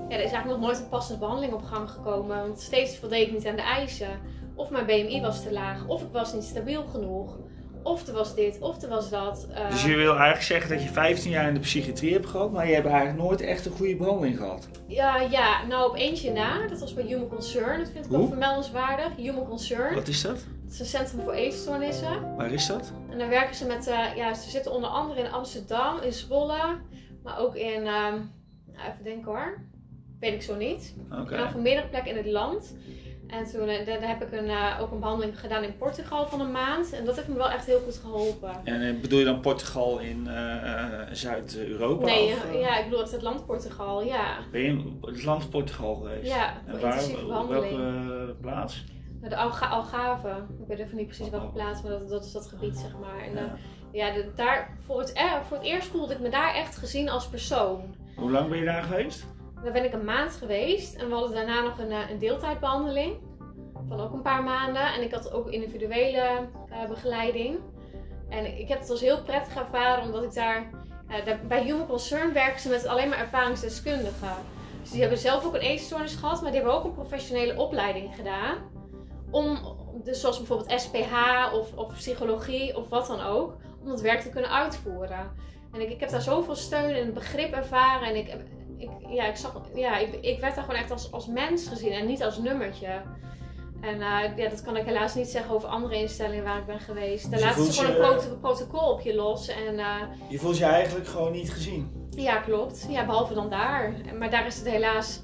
[0.08, 2.36] ja, er is eigenlijk nog nooit een passende behandeling op gang gekomen.
[2.36, 4.08] Want steeds voldeed ik niet aan de eisen.
[4.54, 7.38] Of mijn BMI was te laag, of ik was niet stabiel genoeg.
[7.82, 9.46] Of er was dit, of er was dat.
[9.54, 12.52] eh, dus je wil eigenlijk zeggen dat je 15 jaar in de psychiatrie hebt gehad,
[12.52, 14.68] maar je hebt eigenlijk nooit echt een goede behandeling gehad.
[14.86, 16.66] Ja, ja, nou op eentje na.
[16.68, 17.78] Dat was bij Human Concern.
[17.78, 18.28] Dat vind ik wel Hoe?
[18.28, 19.16] vermeldenswaardig.
[19.16, 19.94] Human Concern.
[19.94, 20.36] Wat is dat?
[20.64, 22.36] Dat is een centrum voor eetstoornissen.
[22.36, 22.92] Waar is dat?
[23.10, 26.78] En daar werken ze met, eh, ja, ze zitten onder andere in Amsterdam, in Zwolle,
[27.22, 28.14] maar ook in, ehm,
[28.66, 29.58] nou, even denken hoor.
[30.20, 30.94] weet ik zo niet.
[31.10, 32.76] En dan van meerdere plekken in het land.
[33.26, 36.40] En toen eh, daar, heb ik een, eh, ook een behandeling gedaan in Portugal van
[36.40, 36.92] een maand.
[36.92, 38.60] En dat heeft me wel echt heel goed geholpen.
[38.64, 40.28] En bedoel je dan Portugal in
[41.12, 42.04] Zuid-Europa?
[42.04, 44.38] Nee, of, ja, ja, ik bedoel echt het land Portugal, ja.
[44.50, 46.26] Ben je in het land Portugal geweest?
[46.26, 47.02] Ja, En waar,
[47.48, 48.84] welke plaats?
[49.28, 50.28] De Alga Algarve.
[50.60, 53.18] Ik weet even niet precies welke plaats, maar dat, dat is dat gebied, zeg maar.
[53.24, 54.08] En, eh, Ja.
[54.08, 57.08] ja, de- daar, voor, het, eh, voor het eerst voelde ik me daar echt gezien
[57.10, 57.94] als persoon.
[58.16, 59.24] Hoe lang ben je daar geweest?
[59.62, 63.16] Daar ben ik een maand geweest en we hadden daarna nog een, eh, een deeltijdbehandeling
[63.88, 64.92] van ook een paar maanden.
[64.94, 67.58] En ik had ook individuele eh, begeleiding.
[68.28, 70.70] En ik heb het als heel prettig ervaren omdat ik daar,
[71.08, 74.34] eh, daar bij Human Concern werken ze met alleen maar ervaringsdeskundigen.
[74.80, 78.14] Dus die hebben zelf ook een eetstoornis gehad, maar die hebben ook een professionele opleiding
[78.14, 78.56] gedaan.
[79.30, 79.58] Om,
[80.04, 81.14] dus zoals bijvoorbeeld SPH
[81.54, 85.32] of, of psychologie of wat dan ook, om dat werk te kunnen uitvoeren.
[85.72, 88.08] En ik, ik heb daar zoveel steun en begrip ervaren.
[88.08, 88.36] En ik,
[88.76, 91.92] ik, ja, ik, zag, ja, ik, ik werd daar gewoon echt als, als mens gezien
[91.92, 93.02] en niet als nummertje.
[93.80, 96.80] En eh, ja, dat kan ik helaas niet zeggen over andere instellingen waar ik ben
[96.80, 97.30] geweest.
[97.30, 99.48] Daar Dus je laten ze gewoon een protocol op je los.
[99.48, 99.96] En eh,
[100.28, 102.08] Je voelt je eigenlijk gewoon niet gezien.
[102.10, 102.86] ja, klopt.
[102.88, 103.94] Ja, behalve dan daar.
[104.18, 105.22] Maar daar is het helaas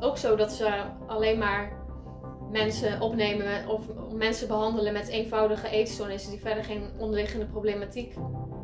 [0.00, 1.77] ook zo dat ze alleen maar
[2.50, 3.82] mensen opnemen of
[4.14, 8.14] mensen behandelen met eenvoudige eetstoornissen die verder geen onderliggende problematiek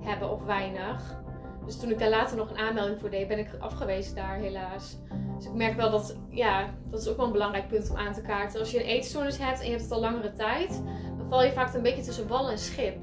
[0.01, 1.23] hebben of weinig.
[1.64, 4.99] Dus toen ik daar later nog een aanmelding voor deed, ben ik afgewezen daar helaas.
[5.37, 8.12] Dus ik merk wel dat, ja, dat is ook wel een belangrijk punt om aan
[8.12, 8.61] te kaarten.
[8.61, 10.83] Als je een eetstoornis hebt en je hebt het al langere tijd,
[11.18, 12.97] dan val je vaak een beetje tussen wal en schip.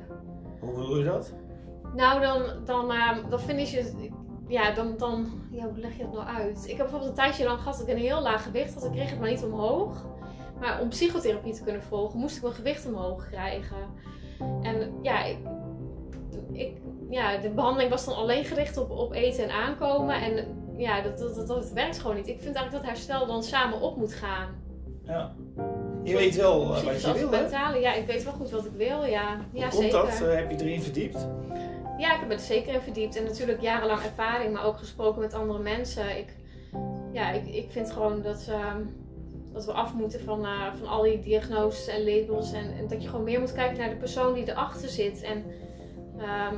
[0.59, 1.33] Hoe bedoel je dat?
[1.95, 4.09] Nou, dan, dan, ehm, dan vind je.
[4.47, 5.41] Ja, dan, dan.
[5.51, 6.63] Ja, hoe leg je dat nou uit?
[6.63, 8.83] Ik heb bijvoorbeeld een tijdje lang gehad dat ik een heel laag gewicht had.
[8.83, 10.05] Ik kreeg het maar niet omhoog.
[10.61, 13.77] Maar om psychotherapie te kunnen volgen, moest ik mijn gewicht omhoog krijgen.
[14.61, 15.37] En ja, ik,
[16.51, 16.77] ik,
[17.09, 20.15] ja de behandeling was dan alleen gericht op, op eten en aankomen.
[20.15, 20.45] En
[20.77, 22.27] ja, dat, dat, dat, dat werkt gewoon niet.
[22.27, 24.49] Ik vind eigenlijk dat herstel dan samen op moet gaan.
[25.03, 25.35] Ja.
[26.03, 27.41] Je weet wel eh, wat je wil, hè?
[27.41, 27.79] mentale.
[27.79, 29.05] Ja, ik weet wel goed wat ik wil.
[29.05, 29.91] Ja, ja Hoe komt zeker.
[29.91, 30.21] dat?
[30.21, 31.27] Eh, heb je erin verdiept?
[31.97, 33.15] Ja, ik heb er zeker in verdiept.
[33.15, 36.17] En natuurlijk jarenlang ervaring, maar ook gesproken met andere mensen.
[36.17, 36.35] Ik,
[37.11, 38.81] ja, ik, ik vind gewoon dat, ehm,
[39.53, 42.51] dat we af moeten van, eh, van al die diagnoses en labels.
[42.53, 45.21] En, en dat je gewoon meer moet kijken naar de persoon die erachter zit.
[45.21, 45.45] En
[46.17, 46.55] ehm,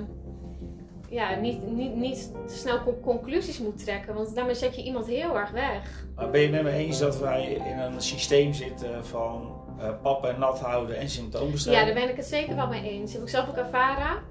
[1.10, 5.08] ja, niet, niet, niet te snel con- conclusies moet trekken, want daarmee zet je iemand
[5.08, 6.06] heel erg weg.
[6.15, 9.89] Maar ben je het met me eens dat wij in een systeem zitten van eh
[10.01, 11.86] pappen en nat houden en Ja, symptoombestrijding?
[11.95, 13.03] daar ben ik het zeker wel mee eens.
[13.03, 14.21] Dat heb ik zelf ook ervaren.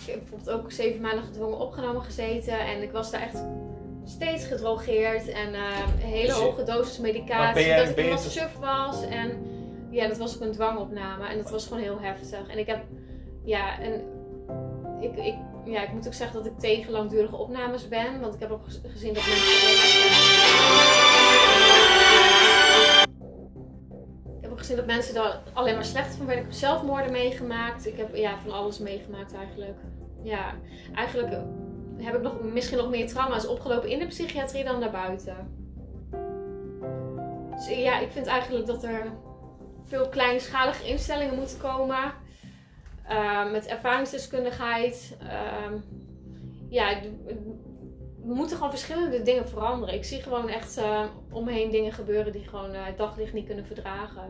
[0.00, 2.60] Ik heb bijvoorbeeld ook zeven maanden gedwongen opgenomen gezeten.
[2.60, 3.44] En ik was daar echt
[4.10, 5.28] steeds gedrogeerd.
[5.28, 7.66] En een hele Dus je- hoge dosis medicatie.
[7.66, 9.02] jij- dat ik je iemand te- suf was.
[9.04, 9.30] En
[9.90, 11.26] ja, dat was ook een dwangopname.
[11.28, 12.46] En dat was gewoon heel heftig.
[12.48, 12.82] En ik heb,
[13.44, 13.92] ja, en
[15.00, 18.20] ik, ik, ja, ik moet ook zeggen dat ik tegen langdurige opnames ben.
[18.20, 19.48] Want ik heb ook gez- gezien dat mensen...
[24.36, 26.44] Ik heb ook gezien dat mensen daar alleen maar slecht van werden.
[26.44, 27.86] Ik heb zelfmoorden meegemaakt.
[27.86, 29.78] Ik heb ja, van alles meegemaakt eigenlijk.
[30.22, 30.54] Ja,
[30.94, 31.36] eigenlijk
[32.02, 35.36] heb ik nog, misschien nog meer trauma's opgelopen in de psychiatrie dan daarbuiten.
[37.54, 39.12] Dus ja, ik vind eigenlijk dat er
[39.84, 42.12] veel kleinschalige instellingen moeten komen.
[43.04, 45.16] eh, met ervaringsdeskundigheid.
[45.20, 45.74] Ehm,
[46.68, 47.00] ja,
[48.24, 49.94] we moeten gewoon verschillende dingen veranderen.
[49.94, 53.32] Ik zie gewoon echt eh, om me heen dingen gebeuren die gewoon eh, het daglicht
[53.32, 54.22] niet kunnen verdragen.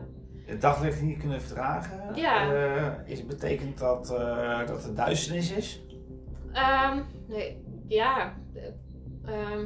[0.45, 2.15] Het daglicht niet kunnen verdragen?
[2.15, 2.53] Ja.
[2.53, 5.81] Eh, is, betekent dat eh, dat het duisternis is?
[6.53, 6.99] Ehm,
[7.31, 8.33] nee, ja.
[8.53, 9.65] eh, ehm,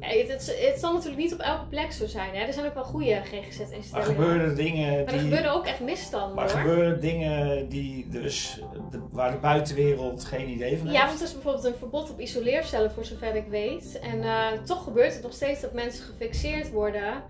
[0.00, 2.34] ja het, het, het zal natuurlijk niet op elke plek zo zijn.
[2.34, 2.40] Hè.
[2.44, 4.14] Er zijn ook wel goede Maar GGZ-instellingen.
[4.14, 5.14] gebeuren er dingen Maar die...
[5.14, 6.60] er gebeuren ook echt misstanden Maar hoor.
[6.60, 10.98] gebeuren dingen die dus de, waar de buitenwereld geen idee van heeft?
[10.98, 13.98] Ja, want er is bijvoorbeeld een verbod op isoleercellen voor zover ik weet.
[13.98, 17.22] En eh, toch gebeurt het nog steeds dat mensen gefixeerd worden.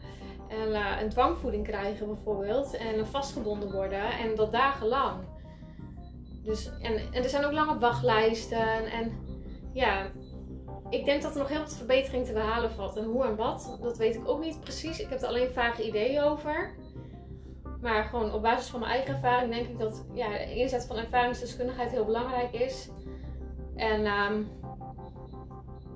[0.49, 2.77] En eh, een dwangvoeding krijgen bijvoorbeeld.
[2.77, 4.03] En vastgebonden worden.
[4.03, 5.21] En dat dagenlang.
[6.45, 8.91] Dus, en, en er zijn ook lange wachtlijsten.
[8.93, 9.13] En
[9.73, 10.07] ja,
[10.89, 12.97] ik denk dat er nog heel wat verbetering te behalen valt.
[12.97, 15.01] En hoe en wat, dat weet ik ook niet precies.
[15.01, 16.75] Ik heb er alleen vage ideeën over.
[17.81, 20.97] Maar gewoon op basis van mijn eigen ervaring denk ik dat ja, de inzet van
[20.97, 22.91] ervaringsdeskundigheid heel belangrijk is.
[23.77, 24.43] En ehm,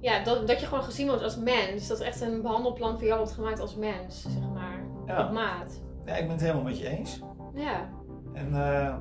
[0.01, 1.89] ja, dat, dat je gewoon gezien wordt als mens.
[1.89, 4.85] Dat er echt een behandelplan voor jou wordt gemaakt als mens, zeg maar.
[5.07, 5.27] Ja.
[5.27, 5.83] Op maat.
[6.05, 7.21] Ja, ik ben het helemaal met je eens.
[7.55, 7.89] Ja.
[8.33, 8.97] En eh,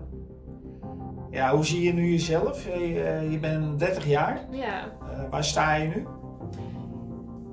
[1.35, 2.65] ja, hoe zie je nu jezelf?
[2.65, 4.45] Je, eh, je bent 30 jaar.
[4.51, 4.83] Ja.
[5.11, 6.07] Eh, waar sta je nu?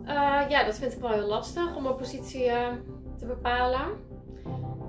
[0.05, 2.51] Eh, ja, dat vind ik wel heel lastig om mijn positie
[3.18, 3.81] te bepalen.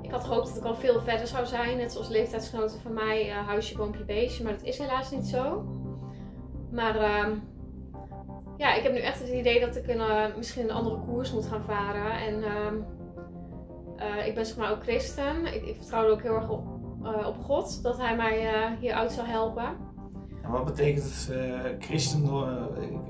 [0.02, 3.30] Ik had gehoopt dat ik al veel verder zou zijn, net zoals leeftijdsgenoten van mij,
[3.30, 5.66] huisje, boompje, beestje, maar dat is helaas niet zo.
[6.72, 7.32] Maar ehm,
[8.58, 11.46] ja, ik heb nu echt het idee dat ik een, misschien een andere koers moet
[11.46, 12.12] gaan varen.
[12.12, 12.76] En ehm,
[14.04, 15.46] eh, ik ben zeg maar ook christen.
[15.46, 16.64] Ik, ik vertrouw er ook heel erg op,
[17.04, 19.66] eh, op God, dat hij mij eh, hieruit zal helpen.
[20.44, 22.30] En wat betekent het eh, christen,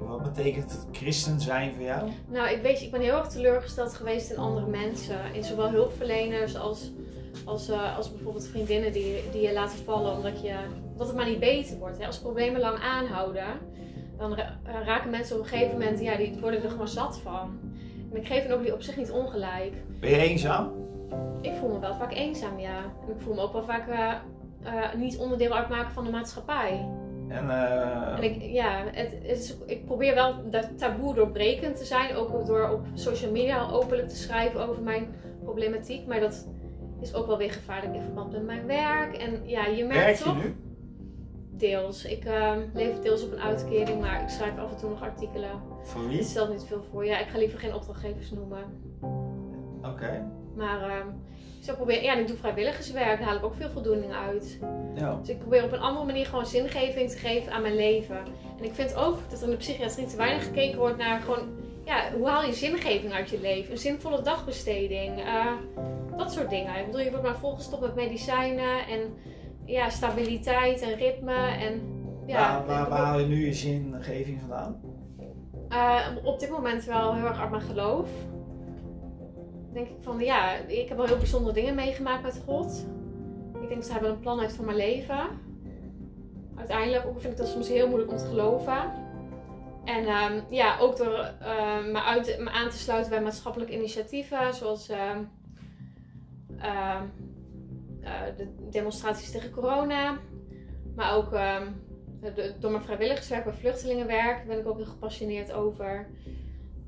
[0.07, 2.09] wat betekent het christen zijn voor jou?
[2.27, 5.17] Nou, ik weet, ik ben heel erg teleurgesteld geweest in andere mensen.
[5.33, 6.91] In zowel hulpverleners als,
[7.45, 10.55] als, als bijvoorbeeld vriendinnen die, die je laten vallen omdat, je,
[10.91, 11.99] omdat het maar niet beter wordt.
[11.99, 12.05] Hè.
[12.05, 13.47] Als problemen lang aanhouden,
[14.17, 17.59] dan ra- raken mensen op een gegeven moment, ja, die worden er gewoon zat van.
[18.11, 19.73] En ik geef hen ook die op zich niet ongelijk.
[19.99, 20.71] Ben je eenzaam?
[21.41, 22.77] Ik voel me wel vaak eenzaam, ja.
[22.77, 23.87] En ik voel me ook wel vaak
[24.63, 26.89] eh, niet onderdeel uitmaken van de maatschappij.
[27.27, 32.15] En, eh, En ik, ja, het, is, ik probeer wel dat taboe doorbrekend te zijn.
[32.15, 36.07] Ook door op social media openlijk te schrijven over mijn problematiek.
[36.07, 36.47] Maar dat
[37.01, 39.17] is ook wel weer gevaarlijk in verband met mijn werk.
[39.17, 40.43] En ja, je merkt werk je toch...
[40.43, 40.55] nu?
[41.57, 42.05] Deels.
[42.05, 45.49] Ik ehm, leef deels op een uitkering, maar ik schrijf af en toe nog artikelen.
[45.79, 46.23] Het wie?
[46.23, 47.05] stelt niet veel voor.
[47.05, 48.63] Ja, ik ga liever geen opdrachtgevers noemen.
[49.85, 50.31] Oké.
[50.55, 51.07] Maar ehm,
[51.59, 52.03] ik zou proberen...
[52.03, 53.19] Ja, en ik doe vrijwilligerswerk.
[53.19, 54.59] Daar haal ik ook veel voldoening uit.
[54.95, 55.15] Ja.
[55.15, 58.17] Dus ik probeer op een andere manier gewoon zingeving te geven aan mijn leven.
[58.57, 61.47] En ik vind ook dat er in de psychiatrie te weinig gekeken wordt naar gewoon,
[61.85, 63.71] ja, hoe haal je zingeving uit je leven?
[63.71, 65.51] Een zinvolle dagbesteding, eh,
[66.17, 66.79] dat soort dingen.
[66.79, 68.99] Ik bedoel, je wordt maar volgestopt met medicijnen en
[69.65, 71.81] ja, stabiliteit en ritme en
[72.25, 72.37] ja.
[72.37, 74.81] waar, waar, waar haal je nu je zingeving vandaan?
[75.69, 78.09] Eh, op dit moment wel heel erg uit mijn geloof.
[79.73, 82.85] Denk ik van ja, ik heb wel heel bijzondere dingen meegemaakt met God.
[83.61, 85.27] Ik denk dat hij wel een plan heeft voor mijn leven.
[86.55, 88.91] Uiteindelijk ook vind ik dat soms heel moeilijk om te geloven.
[89.85, 94.53] En ehm, ja, ook door ehm, me, uit, me aan te sluiten bij maatschappelijke initiatieven,
[94.53, 95.23] zoals ehm,
[96.57, 97.01] eh,
[98.37, 100.17] de demonstraties tegen corona.
[100.95, 101.31] Maar ook
[102.59, 106.07] door mijn vrijwilligerswerk bij vluchtelingenwerk ben ik ook heel gepassioneerd over.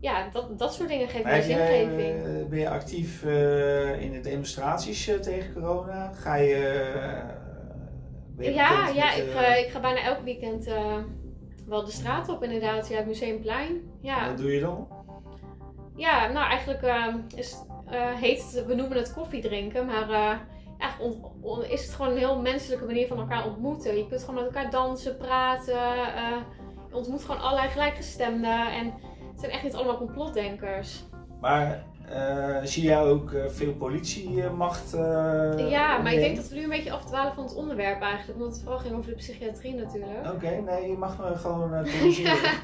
[0.06, 2.24] Ja, dat, dat soort dingen geven mij zingeving.
[2.26, 6.12] eh, ben je actief eh, in de demonstraties eh, tegen corona?
[6.14, 6.58] Ga je.
[8.38, 10.70] Ja, ja met, ik, ik ga bijna elk weekend
[11.68, 12.88] wel de straat op, inderdaad.
[12.88, 13.82] Ja, het Museumplein.
[14.02, 14.88] Ja, Wat doe je dan?
[15.96, 16.82] ja nou eigenlijk
[17.36, 17.56] is,
[18.16, 20.10] heet het, we noemen het koffie drinken, maar
[20.78, 23.98] eigenlijk on- on- is het gewoon een heel menselijke manier van elkaar ontmoeten.
[23.98, 25.74] Je kunt gewoon met elkaar dansen, praten.
[26.90, 28.72] je ontmoet gewoon allerlei gelijkgestemden.
[28.72, 28.94] En
[29.36, 31.04] het zijn echt niet allemaal complotdenkers.
[31.42, 34.94] Maar eh, zie jij ook eh, veel politiemacht?
[34.94, 38.40] eh, ja, maar ik denk dat we nu een beetje afdwalen van het onderwerp eigenlijk.
[38.40, 40.32] Omdat het vooral ging over de psychiatrie natuurlijk.
[40.34, 42.60] Oké, nee, je mag me gewoon corrigeren.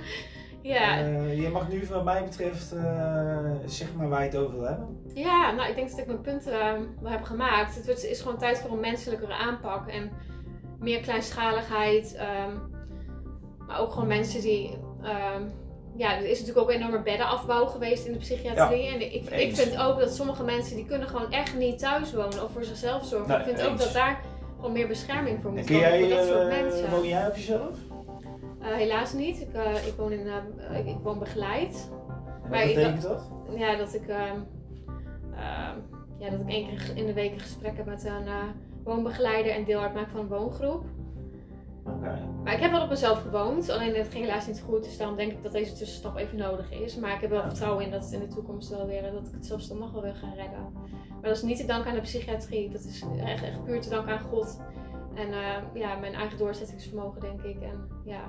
[0.62, 0.96] ja.
[1.28, 2.76] Je mag nu, wat mij betreft,
[3.66, 5.02] zeg maar waar je het over wil hebben.
[5.14, 6.52] Ja, nou ik denk dat ik mijn punten
[7.02, 7.76] wel heb gemaakt.
[7.86, 10.12] Het is gewoon tijd voor een menselijkere aanpak en
[10.80, 12.16] meer kleinschaligheid.
[12.16, 12.56] ehm,
[13.68, 14.78] maar ook gewoon mensen die.
[15.02, 15.44] ehm,
[15.96, 18.88] ja, er is natuurlijk ook een enorme beddenafbouw geweest in de psychiatrie.
[18.88, 22.44] en ik, ik vind ook dat sommige mensen die kunnen gewoon echt niet thuis wonen
[22.44, 23.40] of voor zichzelf zorgen.
[23.40, 24.22] Ik vind ook dat daar
[24.56, 26.90] gewoon meer bescherming voor moet komen jij, voor dat soort eh, mensen.
[26.90, 27.78] woon jij op jezelf?
[28.62, 29.42] Eh, helaas niet.
[29.42, 30.28] Ik, eh, ik, woon in,
[30.78, 31.90] ik, ik woon begeleid.
[32.44, 33.30] En Maar wat ik- betekent dat?
[33.56, 34.38] ja, dat ik, ehm,
[35.36, 35.78] ehm,
[36.20, 38.28] ja, dat ik één keer in de week een gesprek heb met een
[38.84, 40.84] woonbegeleider en deel uitmaak van een woongroep.
[41.86, 42.20] Oké.
[42.44, 44.84] Maar ik heb wel op mezelf gewoond, alleen het ging helaas niet goed.
[44.84, 46.96] Dus daarom denk ik dat deze tussenstap even nodig is.
[46.96, 49.34] Maar ik heb wel vertrouwen in dat het in de toekomst wel weer, dat ik
[49.34, 50.72] het zelfstandig wel wil gaan redden.
[51.12, 52.70] Maar dat is niet te danken aan de psychiatrie.
[52.70, 54.60] Dat is echt, echt puur te danken aan God.
[55.16, 57.62] En eh, ja, mijn eigen doorzettingsvermogen, denk ik.
[57.62, 58.22] En ja,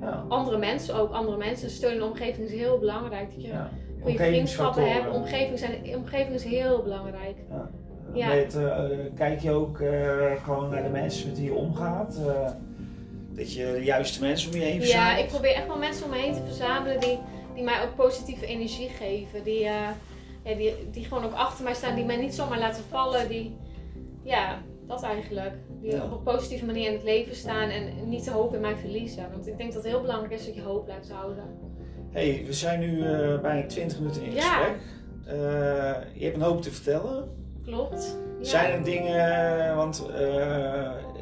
[0.00, 0.24] Ja.
[0.28, 1.12] andere mensen ook.
[1.12, 1.70] Andere mensen.
[1.70, 3.32] Steun in de omgeving is heel belangrijk.
[3.32, 3.70] Dat je ja.
[4.02, 5.14] goede vriendschappen hebt.
[5.14, 7.36] Omgeving, zijn, omgeving is heel belangrijk.
[7.50, 7.70] Ja.
[8.14, 8.74] Weet, eh,
[9.16, 12.16] kijk je ook eh, gewoon naar de mensen met wie je omgaat?
[12.26, 12.50] eh,
[13.32, 15.18] dat je de juiste mensen om je heen Ja, verzamelt?
[15.24, 17.18] ik probeer echt wel mensen om me heen te verzamelen die,
[17.54, 19.42] die mij ook positieve energie geven.
[19.44, 19.94] Die, ja,
[20.44, 23.28] die, die gewoon ook achter mij staan, die mij niet zomaar laten vallen.
[23.28, 23.56] Die,
[24.22, 25.52] ja, dat eigenlijk.
[25.80, 26.04] Die Ja.
[26.04, 29.30] op een positieve manier in het leven staan en niet de hoop in mij verliezen.
[29.32, 31.44] Want ik denk dat het heel belangrijk is dat je hoop blijft houden.
[32.10, 32.98] hey, we zijn nu
[33.42, 34.40] bijna 20 minuten in Ja.
[34.40, 34.76] gesprek.
[36.14, 37.28] Je hebt een hoop te vertellen.
[37.66, 38.16] Klopt.
[38.38, 38.44] Ja.
[38.44, 40.24] Zijn er dingen, want eh,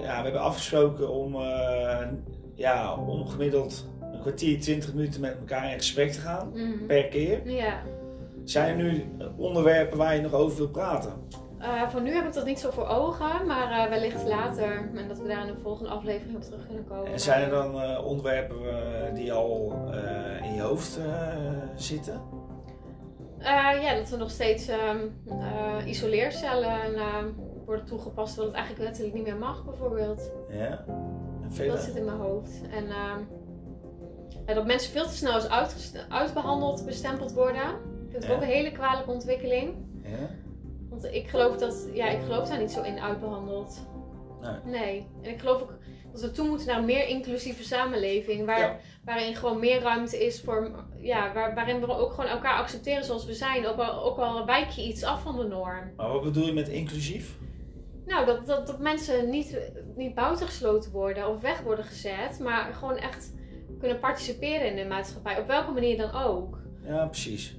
[0.01, 2.07] ja, we hebben afgesproken om, eh,
[2.55, 6.87] ja, om gemiddeld een kwartier, 20 minuten met elkaar in gesprek te gaan, Mhm.
[6.87, 7.51] per keer.
[7.51, 7.75] Ja.
[8.45, 9.05] Zijn er nu
[9.37, 11.13] onderwerpen waar je nog over wilt praten?
[11.59, 14.91] Eh, voor nu heb ik dat niet zo voor ogen, maar wellicht later.
[14.95, 17.13] En dat we daar in de volgende aflevering op terug kunnen komen.
[17.13, 18.57] En zijn er dan onderwerpen
[19.15, 19.73] die al
[20.45, 20.99] in je hoofd
[21.77, 22.21] zitten?
[23.43, 27.27] Eh, ja, dat we nog steeds ehm, eh, isoleercellen ehm,
[27.65, 30.31] worden toegepast, terwijl het eigenlijk wettelijk niet meer mag, bijvoorbeeld.
[30.51, 30.85] Ja.
[31.59, 32.61] En Dat zit in mijn hoofd.
[32.71, 33.21] En ehm,
[34.47, 35.49] Ja, dat mensen veel te snel als
[36.09, 37.63] uitbehandeld bestempeld worden.
[37.71, 38.35] Ik vind het Ja.
[38.35, 39.75] ook een hele kwalijke ontwikkeling.
[40.03, 40.29] Ja?
[40.91, 43.87] Want ik geloof dat, ja, ik geloof daar niet zo in uitbehandeld.
[44.41, 44.81] Nee.
[44.81, 45.07] Nee.
[45.23, 45.75] En ik geloof ook
[46.13, 48.47] dat we toe moeten naar een meer inclusieve samenleving.
[48.47, 48.81] Waar.
[49.05, 53.25] Waarin gewoon meer ruimte is voor, ja, waar, waarin we ook gewoon elkaar accepteren zoals
[53.25, 53.67] we zijn.
[53.67, 55.93] Ook al, ook al wijk je iets af van de norm.
[55.97, 57.37] Maar wat bedoel je met inclusief?
[58.07, 59.59] Nou, dat, dat, dat mensen niet,
[59.97, 62.39] niet buitengesloten worden of weg worden gezet.
[62.39, 63.35] Maar gewoon echt
[63.79, 65.41] kunnen participeren in de maatschappij.
[65.41, 66.59] Op welke manier dan ook.
[66.85, 67.57] Ja, precies.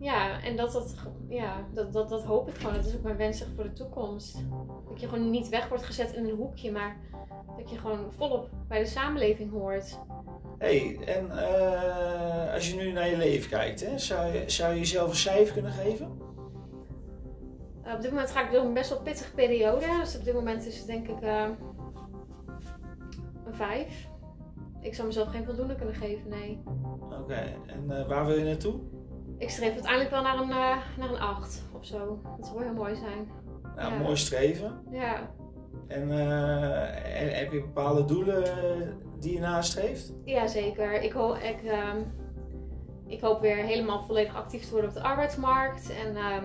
[0.00, 0.94] Ja, en dat, dat,
[1.28, 2.74] ja, dat, dat, dat hoop ik gewoon.
[2.74, 4.38] Dat is ook mijn wens voor de toekomst.
[4.88, 6.96] Dat je gewoon niet weg wordt gezet in een hoekje, maar
[7.56, 9.98] dat je gewoon volop bij de samenleving hoort.
[10.58, 14.78] hey, en eh, als je nu naar je leven kijkt, hè, zou, je, zou je
[14.78, 16.18] jezelf een cijfer kunnen geven?
[17.82, 19.86] Eh, op dit moment ga ik door een best wel pittige periode.
[20.00, 21.48] Dus op dit moment is het denk ik eh,
[23.46, 24.08] een 5.
[24.80, 26.62] Ik zou mezelf geen voldoende kunnen geven, nee.
[27.20, 28.80] Oké, en waar wil je naartoe?
[29.40, 32.20] Ik streef uiteindelijk wel naar een, eh, naar een 8 of zo.
[32.36, 33.28] Dat zou heel mooi zijn.
[33.76, 33.98] Nou, Ja.
[33.98, 34.82] mooi streven.
[34.90, 35.30] Ja,
[35.88, 38.88] En, eh, heb je bepaalde doelen eh,
[39.20, 40.12] die je nastreeft?
[40.24, 41.02] ja zeker.
[41.02, 41.96] Ik, hoop ik, ehm,
[43.06, 45.92] ik hoop weer helemaal volledig actief te worden op de arbeidsmarkt.
[46.04, 46.44] En ehm,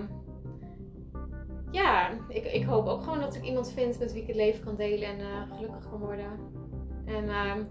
[1.71, 4.63] ja, ik, ik hoop ook gewoon dat ik iemand vind met wie ik het leven
[4.65, 6.31] kan delen en gelukkig kan worden.
[7.05, 7.63] En ehm,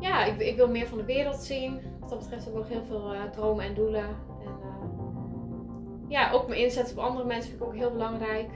[0.00, 1.80] ja, ik, ik wil meer van de wereld zien.
[2.08, 4.00] Wat dat betreft heb ik ook heel veel eh, dromen en doelen.
[4.04, 8.48] En eh, ja, ook me inzetten voor andere mensen vind ik ook heel belangrijk.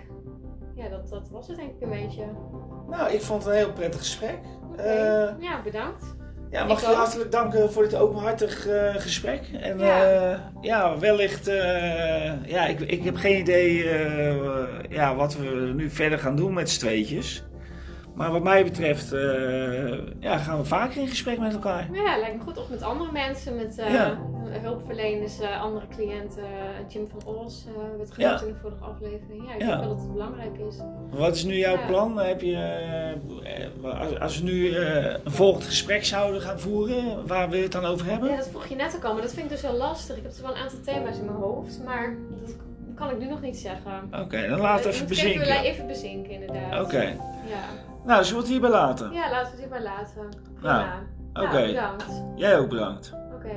[0.75, 2.25] Ja, dat, dat was het denk ik een beetje.
[2.89, 4.39] Nou, ik vond het een heel prettig gesprek.
[4.77, 6.05] Eh, ja, bedankt.
[6.51, 6.97] ja, mag Ik je ook.
[6.99, 8.69] hartelijk danken voor dit openhartig
[9.03, 9.51] gesprek.
[9.61, 10.03] En Ja.
[10.11, 11.47] ja, ja wellicht,
[12.47, 13.85] ja, ik, ik heb geen idee
[14.89, 17.45] ja, wat we nu verder gaan doen met z'n tweetjes.
[18.15, 21.89] Maar wat mij betreft eh, ja, gaan we vaker in gesprek met elkaar.
[21.93, 22.59] Ja, lijkt me goed.
[22.59, 24.19] Of met andere mensen, met eh, Ja.
[24.61, 26.43] hulpverleners, eh, andere cliënten.
[26.89, 28.37] Jim van Os eh werd Ja.
[28.37, 29.47] genoemd in de vorige aflevering.
[29.49, 30.77] Ja, ik denk wel dat het belangrijk is.
[31.11, 32.19] Wat is nu jouw plan?
[32.19, 33.15] Heb je,
[33.83, 37.85] als, als we nu een volgend gesprek zouden gaan voeren, waar wil je het dan
[37.85, 38.29] over hebben?
[38.31, 40.17] Ja, dat vroeg je net ook al, maar dat vind ik dus heel lastig.
[40.17, 42.55] Ik heb er wel een aantal thema's in mijn hoofd, maar dat
[42.95, 44.11] kan ik nu nog niet zeggen.
[44.23, 45.65] Oké, dan laten we even ik moet Even, bezinken.
[45.65, 46.85] even bezinken, inderdaad.
[46.85, 47.89] Oké, Ja.
[48.05, 49.13] Nou, zullen we het hierbij laten?
[49.13, 50.29] ja, laten we het hierbij laten.
[50.61, 50.85] Nou,
[51.33, 51.43] oké.
[51.53, 52.23] Nou, bedankt.
[52.35, 53.13] Jij ook bedankt.
[53.35, 53.57] Oké.